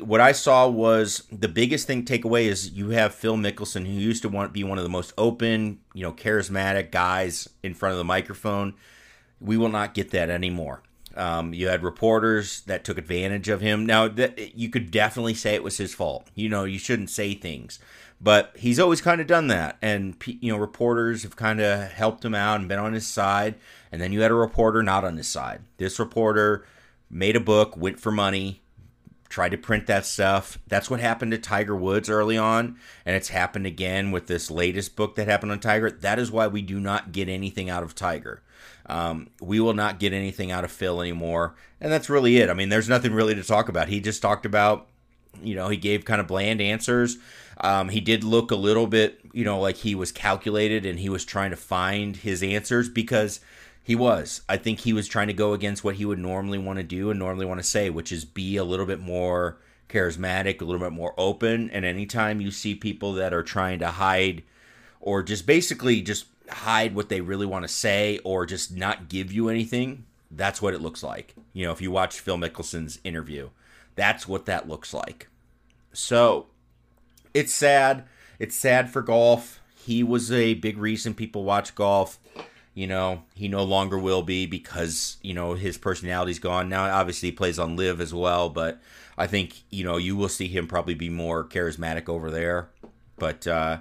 What 0.00 0.20
I 0.20 0.32
saw 0.32 0.68
was 0.68 1.24
the 1.32 1.48
biggest 1.48 1.86
thing 1.86 2.04
takeaway 2.04 2.44
is 2.44 2.70
you 2.70 2.90
have 2.90 3.14
Phil 3.14 3.36
Mickelson, 3.36 3.86
who 3.86 3.92
used 3.92 4.22
to 4.22 4.28
want 4.28 4.52
be 4.52 4.64
one 4.64 4.78
of 4.78 4.84
the 4.84 4.90
most 4.90 5.12
open, 5.18 5.80
you 5.94 6.02
know, 6.02 6.12
charismatic 6.12 6.90
guys 6.90 7.48
in 7.62 7.74
front 7.74 7.92
of 7.92 7.98
the 7.98 8.04
microphone 8.04 8.74
we 9.42 9.56
will 9.56 9.68
not 9.68 9.94
get 9.94 10.10
that 10.12 10.30
anymore. 10.30 10.82
Um, 11.14 11.52
you 11.52 11.68
had 11.68 11.82
reporters 11.82 12.62
that 12.62 12.84
took 12.84 12.96
advantage 12.96 13.48
of 13.48 13.60
him. 13.60 13.84
Now, 13.84 14.08
that 14.08 14.56
you 14.56 14.70
could 14.70 14.90
definitely 14.90 15.34
say 15.34 15.54
it 15.54 15.64
was 15.64 15.76
his 15.76 15.92
fault. 15.92 16.28
You 16.34 16.48
know, 16.48 16.64
you 16.64 16.78
shouldn't 16.78 17.10
say 17.10 17.34
things, 17.34 17.78
but 18.18 18.52
he's 18.56 18.80
always 18.80 19.02
kind 19.02 19.20
of 19.20 19.26
done 19.26 19.48
that. 19.48 19.76
And 19.82 20.16
you 20.24 20.52
know, 20.52 20.58
reporters 20.58 21.22
have 21.24 21.36
kind 21.36 21.60
of 21.60 21.90
helped 21.92 22.24
him 22.24 22.34
out 22.34 22.60
and 22.60 22.68
been 22.68 22.78
on 22.78 22.94
his 22.94 23.06
side. 23.06 23.56
And 23.90 24.00
then 24.00 24.12
you 24.12 24.22
had 24.22 24.30
a 24.30 24.34
reporter 24.34 24.82
not 24.82 25.04
on 25.04 25.18
his 25.18 25.28
side. 25.28 25.60
This 25.76 25.98
reporter 25.98 26.64
made 27.10 27.36
a 27.36 27.40
book, 27.40 27.76
went 27.76 28.00
for 28.00 28.10
money, 28.10 28.61
tried 29.32 29.48
to 29.50 29.56
print 29.56 29.86
that 29.86 30.04
stuff. 30.04 30.58
That's 30.68 30.90
what 30.90 31.00
happened 31.00 31.32
to 31.32 31.38
Tiger 31.38 31.74
Woods 31.74 32.10
early 32.10 32.36
on, 32.36 32.76
and 33.06 33.16
it's 33.16 33.30
happened 33.30 33.66
again 33.66 34.10
with 34.10 34.26
this 34.26 34.50
latest 34.50 34.94
book 34.94 35.14
that 35.14 35.26
happened 35.26 35.50
on 35.50 35.58
Tiger. 35.58 35.90
That 35.90 36.18
is 36.18 36.30
why 36.30 36.48
we 36.48 36.60
do 36.60 36.78
not 36.78 37.12
get 37.12 37.30
anything 37.30 37.70
out 37.70 37.82
of 37.82 37.94
Tiger. 37.94 38.42
Um, 38.84 39.30
we 39.40 39.58
will 39.58 39.72
not 39.72 39.98
get 39.98 40.12
anything 40.12 40.52
out 40.52 40.64
of 40.64 40.70
Phil 40.70 41.00
anymore. 41.00 41.54
And 41.80 41.90
that's 41.90 42.10
really 42.10 42.36
it. 42.38 42.50
I 42.50 42.54
mean, 42.54 42.68
there's 42.68 42.90
nothing 42.90 43.14
really 43.14 43.34
to 43.34 43.42
talk 43.42 43.70
about. 43.70 43.88
He 43.88 44.00
just 44.00 44.20
talked 44.20 44.44
about, 44.44 44.86
you 45.42 45.54
know, 45.54 45.68
he 45.68 45.78
gave 45.78 46.04
kind 46.04 46.20
of 46.20 46.26
bland 46.26 46.60
answers. 46.60 47.16
Um, 47.58 47.88
he 47.88 48.00
did 48.00 48.24
look 48.24 48.50
a 48.50 48.56
little 48.56 48.86
bit, 48.86 49.20
you 49.32 49.44
know, 49.44 49.58
like 49.60 49.76
he 49.76 49.94
was 49.94 50.12
calculated 50.12 50.84
and 50.84 50.98
he 50.98 51.08
was 51.08 51.24
trying 51.24 51.50
to 51.50 51.56
find 51.56 52.16
his 52.16 52.42
answers 52.42 52.88
because 52.88 53.40
he 53.82 53.96
was. 53.96 54.42
I 54.48 54.56
think 54.56 54.80
he 54.80 54.92
was 54.92 55.08
trying 55.08 55.26
to 55.26 55.32
go 55.32 55.52
against 55.52 55.82
what 55.82 55.96
he 55.96 56.04
would 56.04 56.18
normally 56.18 56.58
want 56.58 56.78
to 56.78 56.84
do 56.84 57.10
and 57.10 57.18
normally 57.18 57.46
want 57.46 57.60
to 57.60 57.66
say, 57.66 57.90
which 57.90 58.12
is 58.12 58.24
be 58.24 58.56
a 58.56 58.64
little 58.64 58.86
bit 58.86 59.00
more 59.00 59.58
charismatic, 59.88 60.60
a 60.60 60.64
little 60.64 60.80
bit 60.80 60.92
more 60.92 61.14
open. 61.18 61.68
And 61.70 61.84
anytime 61.84 62.40
you 62.40 62.50
see 62.50 62.74
people 62.74 63.12
that 63.14 63.34
are 63.34 63.42
trying 63.42 63.80
to 63.80 63.88
hide 63.88 64.42
or 65.00 65.22
just 65.22 65.46
basically 65.46 66.00
just 66.00 66.26
hide 66.48 66.94
what 66.94 67.08
they 67.08 67.20
really 67.20 67.46
want 67.46 67.64
to 67.64 67.68
say 67.68 68.18
or 68.24 68.46
just 68.46 68.74
not 68.74 69.08
give 69.08 69.32
you 69.32 69.48
anything, 69.48 70.04
that's 70.30 70.62
what 70.62 70.74
it 70.74 70.80
looks 70.80 71.02
like. 71.02 71.34
You 71.52 71.66
know, 71.66 71.72
if 71.72 71.82
you 71.82 71.90
watch 71.90 72.20
Phil 72.20 72.38
Mickelson's 72.38 73.00
interview, 73.04 73.50
that's 73.96 74.28
what 74.28 74.46
that 74.46 74.68
looks 74.68 74.94
like. 74.94 75.28
So 75.92 76.46
it's 77.34 77.52
sad. 77.52 78.04
It's 78.38 78.56
sad 78.56 78.90
for 78.90 79.02
golf. 79.02 79.60
he 79.84 80.02
was 80.02 80.30
a 80.30 80.54
big 80.54 80.78
reason 80.78 81.14
people 81.14 81.44
watch 81.44 81.74
golf. 81.74 82.18
You 82.74 82.86
know, 82.86 83.24
he 83.34 83.48
no 83.48 83.64
longer 83.64 83.98
will 83.98 84.22
be 84.22 84.46
because, 84.46 85.18
you 85.22 85.34
know, 85.34 85.54
his 85.54 85.76
personality's 85.76 86.38
gone. 86.38 86.70
Now, 86.70 86.84
obviously, 86.84 87.28
he 87.28 87.36
plays 87.36 87.58
on 87.58 87.76
LIV 87.76 88.00
as 88.00 88.14
well, 88.14 88.48
but 88.48 88.80
I 89.18 89.26
think, 89.26 89.62
you 89.68 89.84
know, 89.84 89.98
you 89.98 90.16
will 90.16 90.30
see 90.30 90.48
him 90.48 90.66
probably 90.66 90.94
be 90.94 91.10
more 91.10 91.44
charismatic 91.44 92.08
over 92.08 92.30
there. 92.30 92.70
But, 93.18 93.46
uh, 93.46 93.78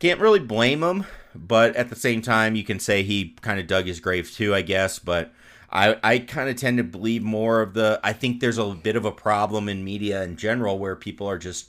can't 0.00 0.20
really 0.20 0.40
blame 0.40 0.82
him. 0.82 1.06
But 1.34 1.76
at 1.76 1.88
the 1.88 1.96
same 1.96 2.22
time, 2.22 2.56
you 2.56 2.64
can 2.64 2.78
say 2.78 3.02
he 3.02 3.36
kind 3.40 3.58
of 3.58 3.66
dug 3.66 3.86
his 3.86 4.00
grave 4.00 4.30
too, 4.30 4.54
I 4.54 4.62
guess. 4.62 4.98
But 4.98 5.32
I, 5.70 5.96
I 6.02 6.18
kind 6.18 6.48
of 6.48 6.56
tend 6.56 6.78
to 6.78 6.84
believe 6.84 7.22
more 7.22 7.60
of 7.60 7.74
the. 7.74 8.00
I 8.04 8.12
think 8.12 8.40
there's 8.40 8.58
a 8.58 8.66
bit 8.74 8.96
of 8.96 9.04
a 9.04 9.12
problem 9.12 9.68
in 9.68 9.84
media 9.84 10.22
in 10.22 10.36
general 10.36 10.78
where 10.78 10.94
people 10.94 11.28
are 11.28 11.38
just, 11.38 11.68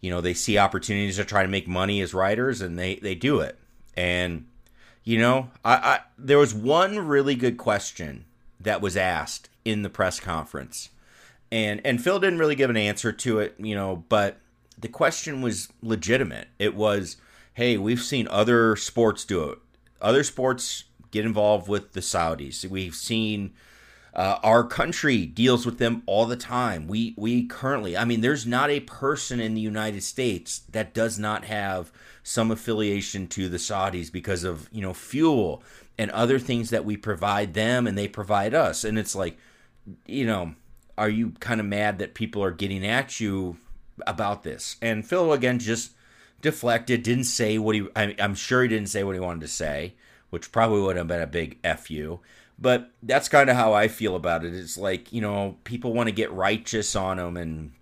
you 0.00 0.10
know, 0.10 0.20
they 0.20 0.34
see 0.34 0.58
opportunities 0.58 1.16
to 1.16 1.24
try 1.24 1.42
to 1.42 1.48
make 1.48 1.68
money 1.68 2.00
as 2.00 2.14
writers 2.14 2.60
and 2.60 2.78
they, 2.78 2.96
they 2.96 3.14
do 3.14 3.40
it. 3.40 3.58
And, 3.96 4.46
you 5.04 5.18
know, 5.18 5.50
I, 5.64 5.74
I 5.74 6.00
there 6.18 6.38
was 6.38 6.54
one 6.54 6.98
really 7.06 7.34
good 7.34 7.58
question 7.58 8.24
that 8.58 8.80
was 8.80 8.96
asked 8.96 9.48
in 9.64 9.82
the 9.82 9.90
press 9.90 10.18
conference. 10.18 10.88
And 11.52 11.80
and 11.84 12.02
Phil 12.02 12.18
didn't 12.18 12.38
really 12.38 12.56
give 12.56 12.70
an 12.70 12.76
answer 12.76 13.12
to 13.12 13.38
it, 13.38 13.54
you 13.58 13.74
know, 13.74 14.04
but 14.08 14.38
the 14.78 14.88
question 14.88 15.40
was 15.42 15.68
legitimate. 15.82 16.48
It 16.58 16.74
was, 16.74 17.16
hey, 17.52 17.76
we've 17.76 18.02
seen 18.02 18.26
other 18.28 18.76
sports 18.76 19.24
do 19.24 19.50
it. 19.50 19.58
Other 20.00 20.24
sports 20.24 20.84
get 21.10 21.24
involved 21.24 21.68
with 21.68 21.92
the 21.92 22.00
Saudis. 22.00 22.64
We've 22.64 22.94
seen 22.94 23.52
uh, 24.14 24.38
our 24.44 24.64
country 24.64 25.26
deals 25.26 25.66
with 25.66 25.78
them 25.78 26.02
all 26.06 26.26
the 26.26 26.36
time. 26.36 26.86
We 26.86 27.14
we 27.16 27.46
currently, 27.46 27.96
I 27.96 28.04
mean, 28.04 28.20
there's 28.20 28.46
not 28.46 28.70
a 28.70 28.80
person 28.80 29.40
in 29.40 29.54
the 29.54 29.60
United 29.60 30.02
States 30.02 30.60
that 30.70 30.94
does 30.94 31.18
not 31.18 31.44
have 31.44 31.90
some 32.22 32.50
affiliation 32.50 33.26
to 33.28 33.48
the 33.48 33.56
Saudis 33.56 34.12
because 34.12 34.44
of 34.44 34.68
you 34.72 34.82
know 34.82 34.94
fuel 34.94 35.62
and 35.98 36.10
other 36.12 36.38
things 36.38 36.70
that 36.70 36.84
we 36.84 36.96
provide 36.96 37.54
them 37.54 37.86
and 37.86 37.98
they 37.98 38.08
provide 38.08 38.54
us. 38.54 38.84
And 38.84 38.98
it's 38.98 39.14
like, 39.14 39.36
you 40.06 40.26
know, 40.26 40.54
are 40.96 41.08
you 41.08 41.30
kind 41.40 41.60
of 41.60 41.66
mad 41.66 41.98
that 41.98 42.14
people 42.14 42.42
are 42.42 42.50
getting 42.50 42.86
at 42.86 43.20
you 43.20 43.56
about 44.06 44.44
this? 44.44 44.76
And 44.80 45.06
Phil 45.06 45.32
again 45.32 45.58
just 45.58 45.92
deflected, 46.40 47.02
didn't 47.02 47.24
say 47.24 47.58
what 47.58 47.74
he. 47.74 47.86
I, 47.96 48.14
I'm 48.20 48.36
sure 48.36 48.62
he 48.62 48.68
didn't 48.68 48.90
say 48.90 49.02
what 49.02 49.14
he 49.14 49.20
wanted 49.20 49.40
to 49.40 49.48
say 49.48 49.94
which 50.34 50.50
probably 50.50 50.80
would 50.80 50.96
have 50.96 51.06
been 51.06 51.22
a 51.22 51.28
big 51.28 51.64
fu. 51.78 52.18
But 52.64 52.90
that's 53.02 53.28
kind 53.28 53.50
of 53.50 53.56
how 53.56 53.74
I 53.74 53.88
feel 53.88 54.16
about 54.16 54.42
it. 54.42 54.54
It's 54.54 54.78
like 54.78 55.12
you 55.12 55.20
know 55.20 55.58
people 55.64 55.92
want 55.92 56.08
to 56.08 56.14
get 56.14 56.32
righteous 56.32 56.96
on 56.96 57.18
him 57.18 57.36
and 57.36 57.72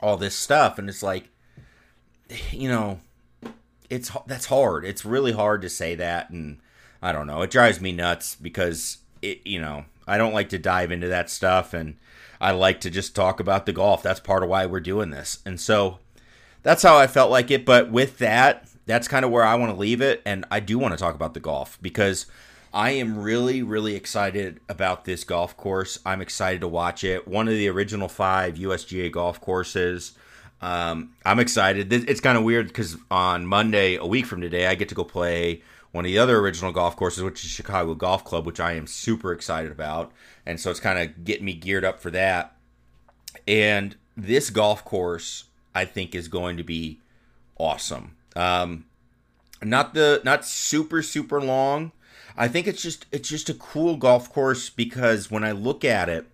all 0.00 0.18
this 0.18 0.34
stuff, 0.34 0.78
and 0.78 0.86
it's 0.90 1.02
like 1.02 1.30
you 2.50 2.68
know 2.68 3.00
it's 3.88 4.12
that's 4.26 4.44
hard. 4.44 4.84
It's 4.84 5.06
really 5.06 5.32
hard 5.32 5.62
to 5.62 5.70
say 5.70 5.94
that, 5.94 6.28
and 6.28 6.58
I 7.00 7.10
don't 7.10 7.26
know. 7.26 7.40
It 7.40 7.50
drives 7.50 7.80
me 7.80 7.90
nuts 7.90 8.34
because 8.34 8.98
it 9.22 9.46
you 9.46 9.62
know 9.62 9.86
I 10.06 10.18
don't 10.18 10.34
like 10.34 10.50
to 10.50 10.58
dive 10.58 10.92
into 10.92 11.08
that 11.08 11.30
stuff, 11.30 11.72
and 11.72 11.96
I 12.38 12.50
like 12.50 12.82
to 12.82 12.90
just 12.90 13.16
talk 13.16 13.40
about 13.40 13.64
the 13.64 13.72
golf. 13.72 14.02
That's 14.02 14.20
part 14.20 14.42
of 14.42 14.50
why 14.50 14.66
we're 14.66 14.80
doing 14.80 15.08
this, 15.08 15.38
and 15.46 15.58
so 15.58 16.00
that's 16.62 16.82
how 16.82 16.98
I 16.98 17.06
felt 17.06 17.30
like 17.30 17.50
it. 17.50 17.64
But 17.64 17.90
with 17.90 18.18
that, 18.18 18.68
that's 18.84 19.08
kind 19.08 19.24
of 19.24 19.30
where 19.30 19.44
I 19.46 19.54
want 19.54 19.72
to 19.72 19.80
leave 19.80 20.02
it. 20.02 20.20
And 20.26 20.44
I 20.50 20.60
do 20.60 20.78
want 20.78 20.92
to 20.92 20.98
talk 20.98 21.14
about 21.14 21.32
the 21.32 21.40
golf 21.40 21.78
because 21.80 22.26
I 22.72 22.90
am 22.90 23.18
really, 23.18 23.62
really 23.62 23.94
excited 23.94 24.60
about 24.68 25.04
this 25.04 25.24
golf 25.24 25.56
course. 25.56 25.98
I'm 26.04 26.20
excited 26.20 26.60
to 26.60 26.68
watch 26.68 27.02
it. 27.02 27.26
One 27.26 27.48
of 27.48 27.54
the 27.54 27.68
original 27.68 28.08
five 28.08 28.56
USGA 28.56 29.10
golf 29.10 29.40
courses. 29.40 30.12
Um, 30.60 31.14
I'm 31.24 31.38
excited. 31.38 31.92
It's 31.92 32.20
kind 32.20 32.36
of 32.36 32.44
weird 32.44 32.68
because 32.68 32.96
on 33.10 33.46
Monday, 33.46 33.96
a 33.96 34.06
week 34.06 34.26
from 34.26 34.40
today, 34.40 34.66
I 34.66 34.74
get 34.74 34.88
to 34.90 34.94
go 34.94 35.04
play 35.04 35.62
one 35.92 36.04
of 36.04 36.10
the 36.10 36.18
other 36.18 36.38
original 36.38 36.72
golf 36.72 36.96
courses, 36.96 37.22
which 37.22 37.44
is 37.44 37.50
Chicago 37.50 37.94
Golf 37.94 38.24
Club, 38.24 38.44
which 38.44 38.60
I 38.60 38.72
am 38.72 38.86
super 38.86 39.32
excited 39.32 39.72
about. 39.72 40.12
And 40.44 40.60
so 40.60 40.70
it's 40.70 40.80
kind 40.80 40.98
of 40.98 41.24
getting 41.24 41.46
me 41.46 41.54
geared 41.54 41.84
up 41.84 42.00
for 42.00 42.10
that. 42.10 42.56
And 43.46 43.96
this 44.16 44.50
golf 44.50 44.84
course, 44.84 45.44
I 45.74 45.84
think, 45.84 46.14
is 46.14 46.28
going 46.28 46.56
to 46.58 46.64
be 46.64 47.00
awesome. 47.56 48.16
Um, 48.36 48.84
not 49.62 49.94
the 49.94 50.20
not 50.24 50.44
super 50.44 51.02
super 51.02 51.40
long. 51.40 51.92
I 52.38 52.46
think 52.46 52.68
it's 52.68 52.80
just 52.80 53.06
it's 53.10 53.28
just 53.28 53.50
a 53.50 53.54
cool 53.54 53.96
golf 53.96 54.32
course 54.32 54.70
because 54.70 55.30
when 55.30 55.42
I 55.42 55.50
look 55.50 55.84
at 55.84 56.08
it, 56.08 56.26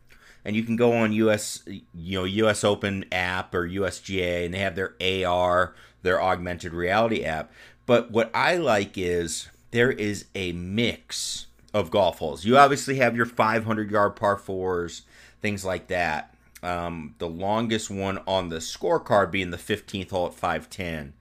and 0.45 0.55
you 0.55 0.63
can 0.63 0.77
go 0.77 0.93
on 0.93 1.13
US 1.15 1.63
you 1.67 2.19
know 2.19 2.25
US 2.25 2.63
Open 2.63 3.07
app 3.11 3.55
or 3.55 3.67
USGA, 3.67 4.45
and 4.45 4.53
they 4.53 4.59
have 4.59 4.77
their 4.77 4.95
AR, 5.01 5.75
their 6.03 6.23
augmented 6.23 6.75
reality 6.75 7.25
app. 7.25 7.51
But 7.87 8.11
what 8.11 8.31
I 8.35 8.57
like 8.57 8.99
is 8.99 9.49
there 9.71 9.91
is 9.91 10.27
a 10.35 10.53
mix 10.53 11.47
of 11.73 11.91
golf 11.91 12.19
holes. 12.19 12.45
You 12.45 12.57
obviously 12.57 12.97
have 12.97 13.17
your 13.17 13.27
500 13.27 13.91
yard 13.91 14.15
par 14.15 14.37
fours, 14.37 15.03
things 15.41 15.65
like 15.65 15.89
that. 15.89 16.35
Um, 16.63 17.15
the 17.19 17.29
longest 17.29 17.91
one 17.91 18.21
on 18.27 18.49
the 18.49 18.59
scorecard 18.59 19.31
being 19.31 19.51
the 19.51 19.57
15th 19.57 20.11
hole 20.11 20.27
at 20.27 20.35
510. 20.35 21.15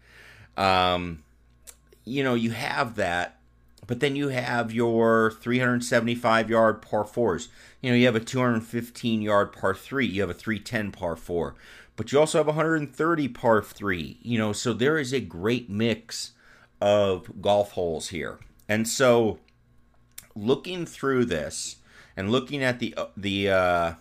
Um, 0.56 1.24
you 2.06 2.24
know, 2.24 2.34
you 2.34 2.52
have 2.52 2.96
that, 2.96 3.40
but 3.86 4.00
then 4.00 4.16
you 4.16 4.30
have 4.30 4.72
your 4.72 5.32
375 5.32 6.50
yard 6.50 6.82
par 6.82 7.06
fours. 7.06 7.50
You 7.82 7.92
know, 7.92 7.96
you 7.96 8.06
have 8.06 8.16
a 8.16 8.20
215 8.20 9.22
yard 9.22 9.52
par 9.52 9.76
three. 9.76 10.06
You 10.06 10.22
have 10.22 10.30
a 10.30 10.34
310 10.34 10.92
par 10.92 11.16
four, 11.16 11.56
but 11.96 12.12
you 12.12 12.20
also 12.20 12.38
have 12.38 12.48
130 12.48 13.28
par 13.30 13.62
three. 13.62 14.18
You 14.22 14.38
know, 14.38 14.54
so 14.54 14.74
there 14.74 14.98
is 14.98 15.14
a 15.14 15.20
great 15.20 15.70
mix 15.70 16.32
of 16.82 17.42
golf 17.42 17.72
holes 17.72 18.10
here, 18.10 18.40
and 18.70 18.88
so 18.88 19.40
looking 20.36 20.86
through 20.86 21.26
this 21.26 21.78
and 22.16 22.32
looking 22.32 22.64
at 22.64 22.80
the 22.80 22.94
uh, 22.96 23.08
the 23.18 23.50
uh, 23.50 23.94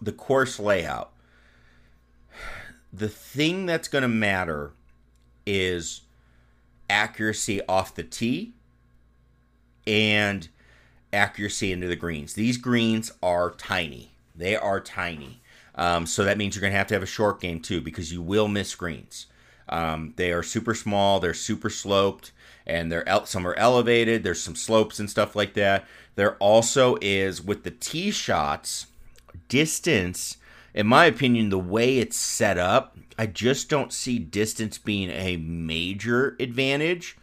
the 0.00 0.12
course 0.12 0.58
layout, 0.58 1.12
the 2.92 3.08
thing 3.08 3.66
that's 3.66 3.88
going 3.88 4.02
to 4.02 4.08
matter 4.08 4.72
is 5.46 6.02
accuracy 6.90 7.60
off 7.68 7.94
the 7.94 8.02
tee 8.02 8.54
and 9.88 10.48
accuracy 11.12 11.72
into 11.72 11.88
the 11.88 11.96
greens. 11.96 12.34
These 12.34 12.58
greens 12.58 13.10
are 13.22 13.50
tiny. 13.52 14.12
They 14.36 14.54
are 14.54 14.80
tiny. 14.80 15.40
Um, 15.74 16.06
so 16.06 16.24
that 16.24 16.38
means 16.38 16.54
you're 16.54 16.60
going 16.60 16.72
to 16.72 16.78
have 16.78 16.88
to 16.88 16.94
have 16.94 17.02
a 17.02 17.06
short 17.06 17.40
game 17.40 17.60
too 17.60 17.80
because 17.80 18.12
you 18.12 18.20
will 18.20 18.48
miss 18.48 18.74
greens. 18.74 19.26
Um, 19.68 20.14
they 20.16 20.32
are 20.32 20.42
super 20.42 20.74
small, 20.74 21.20
they're 21.20 21.34
super 21.34 21.70
sloped, 21.70 22.32
and 22.66 22.90
they're 22.90 23.04
some 23.24 23.46
are 23.46 23.54
elevated. 23.54 24.22
There's 24.22 24.42
some 24.42 24.56
slopes 24.56 24.98
and 24.98 25.08
stuff 25.08 25.34
like 25.34 25.54
that. 25.54 25.86
There 26.14 26.36
also 26.36 26.96
is 27.00 27.42
with 27.42 27.64
the 27.64 27.70
tee 27.70 28.10
shots 28.10 28.86
distance 29.48 30.38
in 30.78 30.86
my 30.86 31.06
opinion, 31.06 31.48
the 31.48 31.58
way 31.58 31.98
it's 31.98 32.16
set 32.16 32.56
up, 32.56 32.96
I 33.18 33.26
just 33.26 33.68
don't 33.68 33.92
see 33.92 34.20
distance 34.20 34.78
being 34.78 35.10
a 35.10 35.36
major 35.36 36.36
advantage 36.38 37.16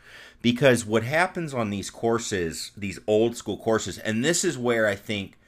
because 0.46 0.86
what 0.86 1.02
happens 1.02 1.56
on 1.56 1.72
these 1.72 1.90
courses, 1.90 2.72
these 2.78 3.00
old 3.08 3.36
school 3.36 3.58
courses, 3.58 3.98
and 3.98 4.24
this 4.24 4.46
is 4.46 4.60
where 4.60 4.88
I 4.88 4.94
think 4.94 5.40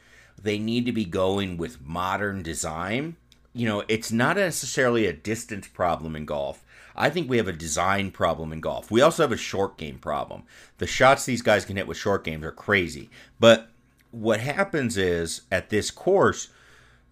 they 0.41 0.57
need 0.57 0.87
to 0.87 0.91
be 0.91 1.05
going 1.05 1.55
with 1.55 1.85
modern 1.85 2.41
design. 2.41 3.15
You 3.53 3.67
know, 3.67 3.83
it's 3.87 4.11
not 4.11 4.37
necessarily 4.37 5.05
a 5.05 5.13
distance 5.13 5.67
problem 5.67 6.15
in 6.15 6.25
golf. 6.25 6.65
I 6.95 7.11
think 7.11 7.29
we 7.29 7.37
have 7.37 7.47
a 7.47 7.53
design 7.53 8.09
problem 8.09 8.51
in 8.51 8.59
golf. 8.59 8.89
We 8.89 9.01
also 9.01 9.21
have 9.21 9.31
a 9.31 9.37
short 9.37 9.77
game 9.77 9.99
problem. 9.99 10.41
The 10.79 10.87
shots 10.87 11.25
these 11.25 11.43
guys 11.43 11.63
can 11.63 11.77
hit 11.77 11.85
with 11.85 11.97
short 11.97 12.23
games 12.23 12.43
are 12.43 12.51
crazy. 12.51 13.11
But 13.39 13.69
what 14.09 14.39
happens 14.39 14.97
is 14.97 15.41
at 15.51 15.69
this 15.69 15.91
course, 15.91 16.47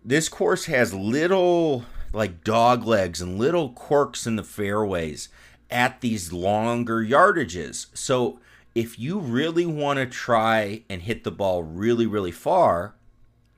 this 0.04 0.28
course 0.28 0.66
has 0.66 0.92
little 0.92 1.86
like 2.14 2.44
dog 2.44 2.88
legs 2.88 3.22
and 3.22 3.38
little 3.38 3.70
quirks 3.70 4.26
in 4.26 4.38
the 4.38 4.44
fairways 4.44 5.30
at 5.70 6.02
these 6.02 6.32
longer 6.32 7.04
yardages. 7.04 7.88
So 7.94 8.40
if 8.74 9.00
you 9.00 9.20
really 9.20 9.66
want 9.66 9.98
to 10.00 10.06
try 10.06 10.84
and 10.90 11.02
hit 11.02 11.24
the 11.24 11.32
ball 11.32 11.64
really, 11.64 12.06
really 12.06 12.32
far, 12.32 12.96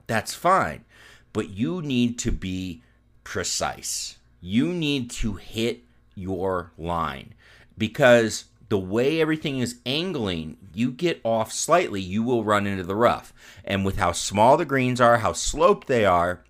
that's 0.06 0.34
fine. 0.34 0.86
But 1.34 1.50
you 1.50 1.82
need 1.82 2.18
to 2.20 2.32
be 2.32 2.84
precise. 3.24 4.18
You 4.42 4.74
need 4.74 5.10
to 5.12 5.34
hit 5.34 5.82
your 6.16 6.72
line 6.78 7.34
because 7.78 8.46
the 8.70 8.78
way 8.78 9.22
everything 9.22 9.60
is 9.60 9.80
angling, 9.86 10.58
you 10.74 10.92
get 10.92 11.22
off 11.24 11.52
slightly, 11.52 12.02
you 12.02 12.22
will 12.24 12.44
run 12.44 12.68
into 12.68 12.84
the 12.84 12.96
rough. 12.96 13.34
And 13.64 13.86
with 13.86 13.98
how 13.98 14.12
small 14.12 14.58
the 14.58 14.66
greens 14.66 15.00
are, 15.00 15.20
how 15.20 15.34
sloped 15.34 15.88
they 15.88 16.06
are, 16.06 16.44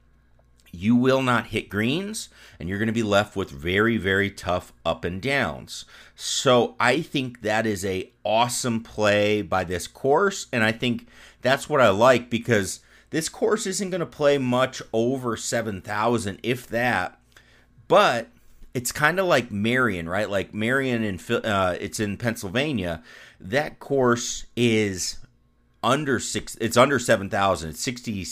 you 0.77 0.95
will 0.95 1.21
not 1.21 1.47
hit 1.47 1.69
greens 1.69 2.29
and 2.59 2.69
you're 2.69 2.77
going 2.77 2.87
to 2.87 2.93
be 2.93 3.03
left 3.03 3.35
with 3.35 3.49
very 3.49 3.97
very 3.97 4.29
tough 4.29 4.73
up 4.85 5.03
and 5.03 5.21
downs. 5.21 5.85
So 6.15 6.75
I 6.79 7.01
think 7.01 7.41
that 7.41 7.65
is 7.65 7.83
a 7.83 8.11
awesome 8.23 8.81
play 8.81 9.41
by 9.41 9.63
this 9.63 9.87
course 9.87 10.47
and 10.51 10.63
I 10.63 10.71
think 10.71 11.07
that's 11.41 11.69
what 11.69 11.81
I 11.81 11.89
like 11.89 12.29
because 12.29 12.81
this 13.09 13.29
course 13.29 13.65
isn't 13.65 13.89
going 13.89 13.99
to 13.99 14.05
play 14.05 14.37
much 14.37 14.81
over 14.93 15.37
7000 15.37 16.39
if 16.43 16.67
that. 16.67 17.19
But 17.87 18.29
it's 18.73 18.91
kind 18.91 19.19
of 19.19 19.25
like 19.25 19.49
Merion, 19.49 20.07
right? 20.07 20.29
Like 20.29 20.53
Merion 20.53 21.03
in 21.03 21.19
uh, 21.35 21.75
it's 21.79 21.99
in 21.99 22.15
Pennsylvania. 22.15 23.01
That 23.39 23.79
course 23.79 24.45
is 24.55 25.17
under 25.81 26.19
six. 26.19 26.55
It's 26.61 26.77
under 26.77 26.99
seven 26.99 27.27
thousand. 27.27 27.71
It's 27.71 27.81
sixty 27.81 28.23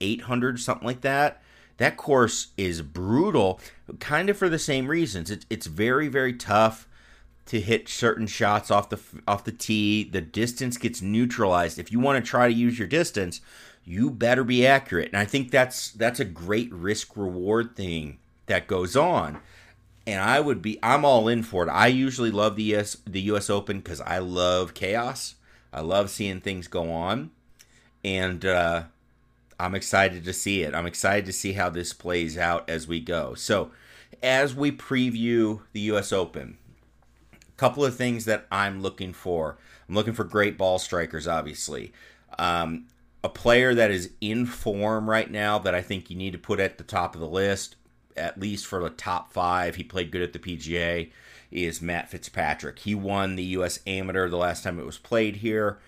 eight 0.00 0.22
hundred, 0.22 0.58
something 0.58 0.86
like 0.86 1.02
that. 1.02 1.40
That 1.82 1.96
course 1.96 2.52
is 2.56 2.80
brutal, 2.80 3.58
kind 3.98 4.30
of 4.30 4.36
for 4.36 4.48
the 4.48 4.56
same 4.56 4.86
reasons. 4.86 5.32
It's 5.32 5.44
it's 5.50 5.66
very 5.66 6.06
very 6.06 6.32
tough 6.32 6.86
to 7.46 7.60
hit 7.60 7.88
certain 7.88 8.28
shots 8.28 8.70
off 8.70 8.88
the 8.88 9.00
off 9.26 9.42
the 9.42 9.50
tee. 9.50 10.04
The 10.04 10.20
distance 10.20 10.76
gets 10.76 11.02
neutralized. 11.02 11.80
If 11.80 11.90
you 11.90 11.98
want 11.98 12.24
to 12.24 12.30
try 12.30 12.46
to 12.46 12.54
use 12.54 12.78
your 12.78 12.86
distance, 12.86 13.40
you 13.84 14.12
better 14.12 14.44
be 14.44 14.64
accurate. 14.64 15.08
And 15.08 15.16
I 15.16 15.24
think 15.24 15.50
that's 15.50 15.90
that's 15.90 16.20
a 16.20 16.24
great 16.24 16.72
risk 16.72 17.16
reward 17.16 17.74
thing 17.74 18.20
that 18.46 18.68
goes 18.68 18.94
on. 18.94 19.40
And 20.06 20.20
I 20.20 20.38
would 20.38 20.62
be 20.62 20.78
I'm 20.84 21.04
all 21.04 21.26
in 21.26 21.42
for 21.42 21.66
it. 21.66 21.68
I 21.68 21.88
usually 21.88 22.30
love 22.30 22.54
the 22.54 22.76
US 22.76 22.96
the 23.04 23.22
US 23.22 23.50
Open 23.50 23.82
cuz 23.82 24.00
I 24.02 24.18
love 24.18 24.74
chaos. 24.74 25.34
I 25.72 25.80
love 25.80 26.10
seeing 26.10 26.40
things 26.40 26.68
go 26.68 26.92
on. 26.92 27.32
And 28.04 28.44
uh 28.44 28.84
I'm 29.62 29.76
excited 29.76 30.24
to 30.24 30.32
see 30.32 30.62
it. 30.62 30.74
I'm 30.74 30.86
excited 30.86 31.24
to 31.26 31.32
see 31.32 31.52
how 31.52 31.70
this 31.70 31.92
plays 31.92 32.36
out 32.36 32.68
as 32.68 32.88
we 32.88 32.98
go. 32.98 33.34
So, 33.34 33.70
as 34.20 34.56
we 34.56 34.72
preview 34.72 35.60
the 35.72 35.80
US 35.92 36.12
Open, 36.12 36.58
a 37.32 37.36
couple 37.56 37.84
of 37.84 37.94
things 37.94 38.24
that 38.24 38.46
I'm 38.50 38.82
looking 38.82 39.12
for. 39.12 39.56
I'm 39.88 39.94
looking 39.94 40.14
for 40.14 40.24
great 40.24 40.58
ball 40.58 40.80
strikers, 40.80 41.28
obviously. 41.28 41.92
Um, 42.40 42.86
a 43.22 43.28
player 43.28 43.72
that 43.72 43.92
is 43.92 44.10
in 44.20 44.46
form 44.46 45.08
right 45.08 45.30
now 45.30 45.60
that 45.60 45.76
I 45.76 45.80
think 45.80 46.10
you 46.10 46.16
need 46.16 46.32
to 46.32 46.38
put 46.38 46.58
at 46.58 46.76
the 46.76 46.84
top 46.84 47.14
of 47.14 47.20
the 47.20 47.28
list, 47.28 47.76
at 48.16 48.40
least 48.40 48.66
for 48.66 48.82
the 48.82 48.90
top 48.90 49.32
five. 49.32 49.76
He 49.76 49.84
played 49.84 50.10
good 50.10 50.22
at 50.22 50.32
the 50.32 50.40
PGA. 50.40 51.12
Is 51.52 51.82
Matt 51.82 52.10
Fitzpatrick. 52.10 52.80
He 52.80 52.94
won 52.94 53.36
the 53.36 53.44
U.S. 53.44 53.78
Amateur 53.86 54.28
the 54.28 54.38
last 54.38 54.64
time 54.64 54.80
it 54.80 54.86
was 54.86 54.96
played 54.98 55.36
here. 55.36 55.78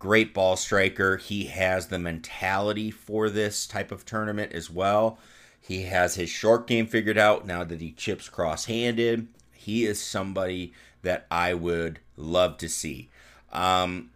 Great 0.00 0.32
ball 0.32 0.56
striker. 0.56 1.18
He 1.18 1.44
has 1.44 1.86
the 1.86 1.98
mentality 1.98 2.90
for 2.90 3.28
this 3.30 3.66
type 3.66 3.92
of 3.92 4.06
tournament 4.06 4.52
as 4.52 4.70
well. 4.70 5.18
He 5.60 5.82
has 5.82 6.14
his 6.14 6.30
short 6.30 6.66
game 6.66 6.86
figured 6.86 7.18
out 7.18 7.46
now 7.46 7.64
that 7.64 7.82
he 7.82 7.92
chips 7.92 8.28
cross 8.28 8.64
handed. 8.64 9.28
He 9.52 9.84
is 9.84 10.00
somebody 10.02 10.72
that 11.02 11.26
I 11.30 11.52
would 11.52 12.00
love 12.16 12.56
to 12.58 12.68
see. 12.68 13.10
Um, 13.52 14.10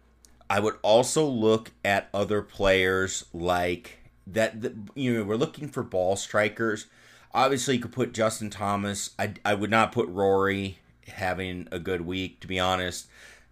I 0.49 0.59
would 0.59 0.75
also 0.81 1.23
look 1.23 1.71
at 1.83 2.09
other 2.13 2.41
players 2.41 3.25
like 3.31 3.99
that. 4.25 4.61
The, 4.61 4.73
you 4.95 5.13
know, 5.13 5.23
we're 5.23 5.35
looking 5.35 5.67
for 5.67 5.83
ball 5.83 6.15
strikers. 6.15 6.87
Obviously, 7.31 7.75
you 7.75 7.81
could 7.81 7.91
put 7.91 8.11
Justin 8.11 8.49
Thomas. 8.49 9.11
I, 9.19 9.33
I 9.45 9.53
would 9.53 9.69
not 9.69 9.91
put 9.91 10.09
Rory 10.09 10.79
having 11.07 11.67
a 11.71 11.77
good 11.77 12.01
week, 12.01 12.39
to 12.39 12.47
be 12.47 12.59
honest. 12.59 13.07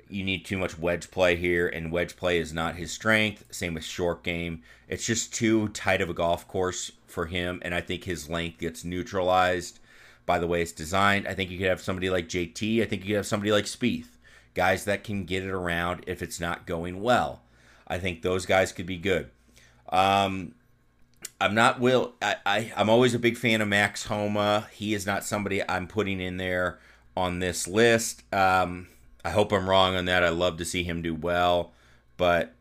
You 0.09 0.23
need 0.23 0.45
too 0.45 0.57
much 0.57 0.77
wedge 0.77 1.11
play 1.11 1.35
here, 1.35 1.67
and 1.67 1.91
wedge 1.91 2.15
play 2.15 2.37
is 2.37 2.53
not 2.53 2.75
his 2.75 2.91
strength. 2.91 3.45
Same 3.51 3.73
with 3.73 3.83
short 3.83 4.23
game. 4.23 4.61
It's 4.87 5.05
just 5.05 5.33
too 5.33 5.69
tight 5.69 6.01
of 6.01 6.09
a 6.09 6.13
golf 6.13 6.47
course 6.47 6.91
for 7.07 7.25
him, 7.25 7.61
and 7.63 7.73
I 7.73 7.81
think 7.81 8.03
his 8.03 8.29
length 8.29 8.59
gets 8.59 8.83
neutralized 8.83 9.79
by 10.25 10.39
the 10.39 10.47
way 10.47 10.61
it's 10.61 10.71
designed. 10.71 11.27
I 11.27 11.33
think 11.33 11.49
you 11.51 11.57
could 11.57 11.67
have 11.67 11.81
somebody 11.81 12.09
like 12.09 12.27
JT. 12.27 12.81
I 12.81 12.85
think 12.85 13.01
you 13.01 13.09
could 13.09 13.17
have 13.17 13.27
somebody 13.27 13.51
like 13.51 13.65
Spieth 13.65 14.07
guys 14.53 14.85
that 14.85 15.03
can 15.03 15.25
get 15.25 15.43
it 15.43 15.49
around 15.49 16.03
if 16.07 16.21
it's 16.21 16.39
not 16.39 16.65
going 16.65 17.01
well. 17.01 17.41
I 17.87 17.97
think 17.97 18.21
those 18.21 18.45
guys 18.45 18.71
could 18.71 18.85
be 18.85 18.97
good. 18.97 19.29
Um, 19.89 20.55
I'm 21.39 21.53
not 21.53 21.79
will 21.79 22.13
I, 22.21 22.35
I 22.45 22.73
I'm 22.75 22.89
always 22.89 23.13
a 23.13 23.19
big 23.19 23.37
fan 23.37 23.61
of 23.61 23.67
Max 23.67 24.05
Homa. 24.05 24.67
He 24.71 24.93
is 24.93 25.05
not 25.05 25.23
somebody 25.23 25.67
I'm 25.67 25.87
putting 25.87 26.19
in 26.19 26.37
there 26.37 26.79
on 27.15 27.39
this 27.39 27.67
list. 27.67 28.23
Um, 28.33 28.87
I 29.23 29.31
hope 29.31 29.51
I'm 29.51 29.69
wrong 29.69 29.95
on 29.95 30.05
that. 30.05 30.23
I 30.23 30.29
love 30.29 30.57
to 30.57 30.65
see 30.65 30.83
him 30.83 31.01
do 31.01 31.15
well, 31.15 31.73
but 32.17 32.53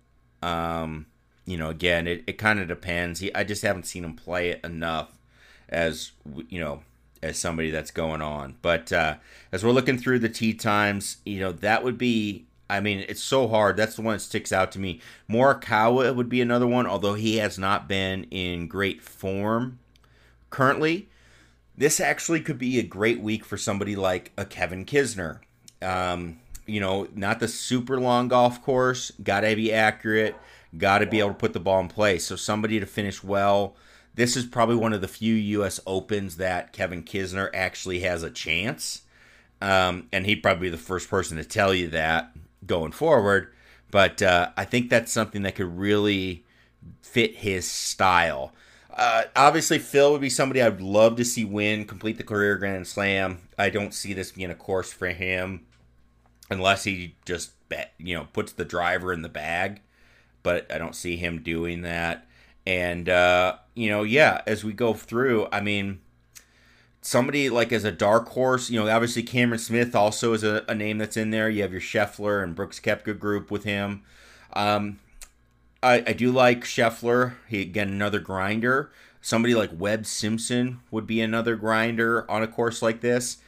um, 0.43 1.07
you 1.45 1.57
know, 1.57 1.71
again, 1.71 2.07
it, 2.07 2.25
it 2.27 2.39
kind 2.39 2.61
of 2.61 2.69
depends. 2.69 3.21
He, 3.21 3.35
I 3.35 3.45
just 3.45 3.63
haven't 3.63 3.87
seen 3.87 4.05
him 4.05 4.15
play 4.15 4.51
it 4.51 4.61
enough 4.65 5.19
as 5.69 6.13
you 6.49 6.61
know 6.61 6.83
as 7.23 7.39
somebody 7.39 7.71
that's 7.71 7.91
going 7.91 8.21
on. 8.21 8.57
But 8.63 8.93
uh, 8.93 9.17
as 9.51 9.65
we're 9.65 9.71
looking 9.71 9.99
through 9.99 10.21
the 10.21 10.29
tee 10.29 10.55
times, 10.55 11.19
you 11.25 11.41
know, 11.41 11.53
that 11.53 11.85
would 11.85 11.99
be. 11.99 12.47
I 12.71 12.81
mean, 12.81 13.05
it's 13.07 13.23
so 13.23 13.49
hard. 13.49 13.77
That's 13.77 13.97
the 13.97 14.03
one 14.03 14.15
that 14.15 14.21
sticks 14.21 14.51
out 14.51 14.73
to 14.73 14.79
me. 14.79 15.01
Morikawa 15.29 16.15
would 16.17 16.31
be 16.31 16.41
another 16.41 16.67
one, 16.67 16.87
although 16.87 17.13
he 17.13 17.37
has 17.37 17.59
not 17.59 17.87
been 17.87 18.25
in 18.31 18.67
great 18.67 19.03
form 19.03 19.79
currently. 20.49 21.11
This 21.77 22.01
actually 22.01 22.41
could 22.41 22.59
be 22.59 22.79
a 22.79 22.83
great 22.83 23.21
week 23.21 23.45
for 23.45 23.59
somebody 23.59 23.95
like 23.95 24.33
a 24.39 24.47
Kevin 24.47 24.87
Kisner. 24.87 25.41
Um, 25.83 26.39
you 26.67 26.81
know, 26.81 27.09
not 27.15 27.41
the 27.41 27.49
super 27.49 27.99
long 27.99 28.29
golf 28.29 28.63
course. 28.63 29.11
Got 29.23 29.41
to 29.41 29.57
be 29.57 29.73
accurate. 29.73 30.37
Got 30.77 30.99
to 30.99 31.07
be 31.07 31.21
able 31.21 31.31
to 31.31 31.35
put 31.35 31.53
the 31.53 31.61
ball 31.61 31.81
in 31.81 31.89
play. 31.89 32.19
So 32.19 32.37
somebody 32.37 32.81
to 32.81 32.87
finish 32.87 33.23
well 33.23 33.77
this 34.15 34.37
is 34.37 34.45
probably 34.45 34.77
one 34.77 34.93
of 34.93 35.01
the 35.01 35.09
few 35.09 35.35
U.S. 35.35 35.81
Opens 35.87 36.37
that 36.37 36.73
Kevin 36.73 37.03
Kisner 37.03 37.49
actually 37.55 38.01
has 38.01 38.23
a 38.23 38.31
chance. 38.31 39.03
Um, 39.61 40.09
and 40.13 40.27
he'd 40.27 40.43
probably 40.43 40.67
be 40.67 40.71
the 40.71 40.77
first 40.77 41.09
person 41.09 41.37
to 41.37 41.45
tell 41.45 41.73
you 41.73 41.89
that 41.89 42.33
going 42.67 42.93
forward. 42.93 43.53
But 43.91 44.21
uh, 44.21 44.51
I 44.57 44.65
think 44.65 44.91
that's 44.91 45.13
something 45.13 45.43
that 45.43 45.55
could 45.55 45.79
really 45.79 46.45
fit 47.01 47.37
his 47.37 47.71
style. 47.71 48.53
Uh, 48.95 49.25
obviously, 49.37 49.79
Phil 49.79 50.13
would 50.13 50.21
be 50.21 50.29
somebody 50.29 50.61
I'd 50.61 50.81
love 50.81 51.17
to 51.17 51.25
see 51.25 51.45
win, 51.45 51.87
complete 51.87 52.19
the 52.19 52.25
career 52.25 52.57
Grand 52.57 52.87
Slam. 52.87 53.39
I 53.59 53.71
don't 53.71 53.95
see 53.95 54.13
this 54.13 54.33
being 54.33 54.51
a 54.51 54.55
course 54.55 54.93
for 54.93 55.09
him 55.09 55.65
unless 56.53 56.85
he 56.85 57.17
just, 57.25 57.53
bet, 57.69 57.95
you 57.99 58.15
know, 58.15 58.29
puts 58.33 58.53
the 58.53 58.65
driver 58.65 59.13
in 59.13 59.23
the 59.23 59.29
bag. 59.29 59.81
But 60.43 60.71
I 60.73 60.79
don't 60.79 60.95
see 60.95 61.17
him 61.17 61.43
doing 61.43 61.83
that. 61.83 62.27
And 62.67 63.09
uh, 63.09 63.57
you 63.75 63.89
know, 63.89 64.03
yeah, 64.03 64.43
as 64.47 64.65
we 64.65 64.73
go 64.73 64.95
through, 64.95 65.49
I 65.53 65.61
mean, 65.61 66.01
somebody 67.01 67.51
like 67.51 67.73
as 67.73 67.85
a 67.85 67.93
dark 67.93 68.29
horse, 68.31 68.71
you 68.71 68.79
know, 68.79 68.89
obviously 68.89 69.23
Cameron 69.23 69.59
Smith 69.59 69.95
also 69.95 70.33
is 70.33 70.45
a, 70.45 70.65
a 70.69 70.75
name 70.75 70.99
that's 70.99 71.17
in 71.17 71.31
there. 71.31 71.49
You 71.49 71.63
have 71.63 71.73
your 71.73 71.81
Scheffler 71.81 72.43
and 72.43 72.55
Brooks 72.55 72.81
Koepka 72.81 73.19
group 73.19 73.51
with 73.51 73.65
him. 73.65 74.03
Um, 74.53 74.99
I, 75.83 76.05
I 76.07 76.13
do 76.13 76.31
like 76.31 76.65
Scheffler. 76.65 77.35
He 77.49 77.63
again 77.63 77.89
another 77.89 78.21
grinder. 78.21 78.93
Somebody 79.21 79.55
like 79.55 79.71
Webb 79.77 80.07
Simpson 80.07 80.81
would 80.91 81.07
be 81.07 81.21
another 81.21 81.57
grinder 81.57 82.29
on 82.31 82.43
a 82.43 82.49
course 82.49 82.83
like 82.83 83.01
this. 83.01 83.39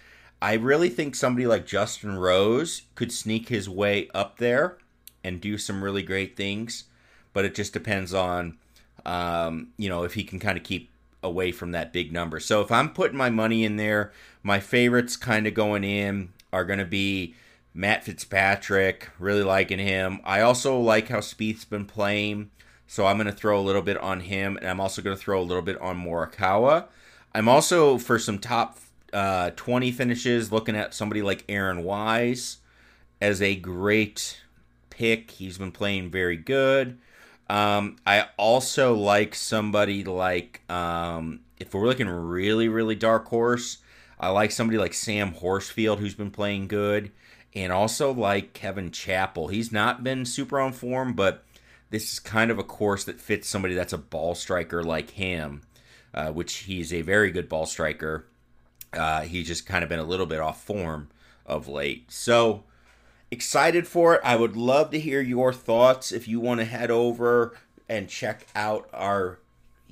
I 0.45 0.57
really 0.57 0.91
think 0.91 1.15
somebody 1.15 1.47
like 1.47 1.65
Justin 1.65 2.19
Rose 2.19 2.83
could 2.97 3.11
sneak 3.11 3.49
his 3.49 3.67
way 3.67 4.11
up 4.13 4.37
there 4.37 4.77
and 5.25 5.41
do 5.41 5.57
some 5.57 5.83
really 5.83 6.03
great 6.03 6.37
things, 6.37 6.85
but 7.33 7.47
it 7.47 7.55
just 7.55 7.73
depends 7.73 8.13
on 8.13 8.59
um, 9.07 9.69
you 9.79 9.89
know, 9.89 10.03
if 10.03 10.13
he 10.13 10.23
can 10.23 10.39
kind 10.39 10.59
of 10.59 10.63
keep 10.63 10.91
away 11.23 11.51
from 11.51 11.73
that 11.73 11.95
big 11.95 12.13
number. 12.13 12.41
So 12.41 12.61
if 12.61 12.71
I'm 12.71 12.93
putting 12.93 13.17
my 13.17 13.31
money 13.31 13.65
in 13.65 13.77
there, 13.77 14.13
my 14.43 14.61
favorites 14.61 15.17
kind 15.17 15.47
of 15.47 15.55
going 15.55 15.83
in 15.83 16.35
are 16.53 16.67
going 16.67 16.79
to 16.79 16.85
be 16.85 17.35
Matt 17.73 18.05
Fitzpatrick, 18.05 19.09
really 19.19 19.43
liking 19.43 19.79
him. 19.79 20.21
I 20.25 20.43
also 20.43 20.79
like 20.79 21.09
how 21.09 21.21
Spieth's 21.21 21.65
been 21.65 21.87
playing, 21.87 22.51
so 22.87 23.07
I'm 23.07 23.17
going 23.17 23.29
to 23.29 23.33
throw 23.33 23.59
a 23.59 23.63
little 23.63 23.81
bit 23.81 23.97
on 23.97 24.21
him, 24.21 24.59
and 24.59 24.69
I'm 24.69 24.81
also 24.81 25.01
going 25.01 25.17
to 25.17 25.23
throw 25.23 25.41
a 25.41 25.43
little 25.43 25.63
bit 25.63 25.81
on 25.81 26.05
Morikawa. 26.05 26.85
I'm 27.35 27.49
also 27.49 27.97
for 27.97 28.19
some 28.19 28.39
top 28.39 28.79
uh, 29.15 29.51
20 29.51 29.93
finishes 29.93 30.53
looking 30.53 30.77
at 30.77 30.93
somebody 30.93 31.23
like 31.23 31.45
Aaron 31.49 31.85
Wise 31.85 32.59
as 33.21 33.41
a 33.41 33.55
great 33.55 34.41
pick. 34.91 35.31
He's 35.31 35.57
been 35.57 35.73
playing 35.73 36.11
very 36.11 36.37
good. 36.37 36.99
Um, 37.49 37.97
I 38.07 38.29
also 38.37 38.95
like 38.95 39.35
somebody 39.35 40.03
like 40.05 40.69
um, 40.71 41.41
if 41.59 41.75
we're 41.75 41.87
looking 41.87 42.09
really 42.09 42.69
really 42.69 42.95
dark 42.95 43.27
horse, 43.29 43.79
I 44.19 44.31
like 44.31 44.51
somebody 44.51 44.79
like 44.79 44.95
Sam 44.95 45.33
Horsfield 45.33 45.99
who's 45.99 46.15
been 46.15 46.31
playing 46.31 46.69
good, 46.69 47.13
and 47.55 47.73
also 47.73 48.13
like 48.13 48.55
Kevin 48.55 48.91
Chappell. 48.91 49.49
He's 49.49 49.71
not 49.71 50.03
been 50.03 50.25
super 50.25 50.59
on 50.59 50.73
form, 50.73 51.13
but 51.13 51.45
this 51.91 52.13
is 52.13 52.19
kind 52.19 52.51
of 52.51 52.59
a 52.59 52.65
course 52.65 53.05
that 53.05 53.21
fits 53.21 53.47
somebody 53.47 53.75
that's 53.75 53.93
a 53.93 53.99
ball 53.99 54.35
striker 54.35 54.83
like 54.83 55.11
him, 55.11 55.63
uh, 56.15 56.33
which 56.33 56.55
he's 56.55 56.93
a 56.93 57.03
very 57.03 57.31
good 57.31 57.49
ball 57.49 57.67
striker. 57.67 58.27
Uh, 58.97 59.23
he's 59.23 59.47
just 59.47 59.67
kind 59.67 59.83
of 59.83 59.89
been 59.89 59.99
a 59.99 60.05
little 60.05 60.27
bit 60.27 60.41
off 60.41 60.63
form 60.63 61.09
of 61.47 61.69
late. 61.69 62.11
So 62.11 62.65
excited 63.31 63.87
for 63.87 64.15
it. 64.15 64.21
I 64.25 64.37
would 64.37 64.57
love 64.57 64.91
to 64.91 65.01
hear 65.01 65.21
your 65.21 65.53
thoughts. 65.53 66.13
If 66.13 66.29
you 66.29 66.41
want 66.41 66.61
to 66.61 66.65
head 66.65 66.91
over 66.91 67.57
and 67.89 68.09
check 68.09 68.47
out 68.55 68.89
our 68.93 69.39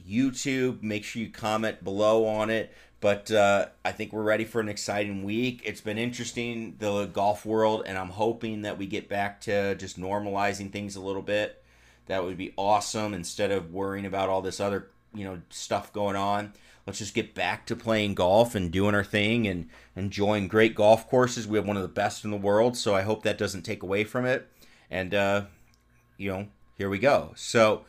YouTube, 0.08 0.82
make 0.82 1.04
sure 1.04 1.22
you 1.22 1.30
comment 1.30 1.84
below 1.84 2.26
on 2.26 2.50
it. 2.50 2.72
But 3.00 3.32
uh, 3.32 3.66
I 3.84 3.90
think 3.90 4.12
we're 4.12 4.22
ready 4.22 4.44
for 4.44 4.60
an 4.60 4.68
exciting 4.68 5.24
week. 5.24 5.62
It's 5.64 5.80
been 5.80 5.98
interesting, 5.98 6.76
the 6.78 7.06
golf 7.06 7.44
world, 7.44 7.82
and 7.84 7.98
I'm 7.98 8.10
hoping 8.10 8.62
that 8.62 8.78
we 8.78 8.86
get 8.86 9.08
back 9.08 9.40
to 9.42 9.74
just 9.74 10.00
normalizing 10.00 10.70
things 10.70 10.94
a 10.94 11.00
little 11.00 11.22
bit. 11.22 11.64
That 12.06 12.22
would 12.22 12.36
be 12.36 12.54
awesome 12.56 13.12
instead 13.12 13.50
of 13.50 13.72
worrying 13.72 14.06
about 14.06 14.28
all 14.28 14.40
this 14.40 14.60
other 14.60 14.88
you 15.14 15.24
know 15.24 15.40
stuff 15.50 15.92
going 15.92 16.16
on. 16.16 16.52
Let's 16.87 16.99
just 16.99 17.14
get 17.14 17.35
back 17.35 17.66
to 17.66 17.77
playing 17.77 18.14
golf 18.14 18.55
and 18.55 18.71
doing 18.71 18.95
our 18.95 19.05
thing 19.05 19.47
and 19.47 19.68
enjoying 19.97 20.49
great 20.49 20.75
golf 20.75 21.09
courses. 21.09 21.47
We 21.47 21.59
have 21.59 21.66
one 21.66 21.77
of 21.77 21.83
the 21.83 21.88
best 21.88 22.25
in 22.25 22.31
the 22.31 22.37
world, 22.37 22.77
so 22.77 22.95
I 22.95 23.03
hope 23.03 23.23
that 23.23 23.38
doesn't 23.38 23.62
take 23.62 23.83
away 23.83 24.05
from 24.05 24.25
it. 24.25 24.49
And 24.90 25.14
uh, 25.14 25.45
you 26.16 26.31
know, 26.31 26.49
here 26.77 26.88
we 26.88 26.99
go. 26.99 27.33
So 27.37 27.85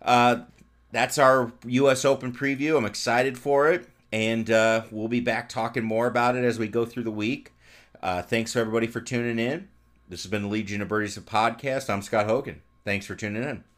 uh, 0.00 0.42
that's 0.90 1.18
our 1.18 1.52
U.S. 1.66 2.04
Open 2.04 2.32
preview. 2.32 2.76
I'm 2.76 2.84
excited 2.84 3.38
for 3.38 3.70
it, 3.70 3.88
and 4.12 4.50
uh, 4.50 4.82
we'll 4.90 5.08
be 5.08 5.20
back 5.20 5.48
talking 5.48 5.84
more 5.84 6.06
about 6.06 6.36
it 6.36 6.44
as 6.44 6.58
we 6.58 6.68
go 6.68 6.84
through 6.84 7.04
the 7.04 7.10
week. 7.10 7.52
Uh, 8.02 8.20
thanks 8.22 8.52
to 8.52 8.58
everybody 8.58 8.86
for 8.86 9.00
tuning 9.00 9.38
in. 9.38 9.68
This 10.08 10.24
has 10.24 10.30
been 10.30 10.42
the 10.42 10.48
Legion 10.48 10.82
of 10.82 10.88
Birdies 10.88 11.16
podcast. 11.18 11.88
I'm 11.88 12.02
Scott 12.02 12.26
Hogan. 12.26 12.62
Thanks 12.84 13.06
for 13.06 13.14
tuning 13.14 13.44
in. 13.44 13.71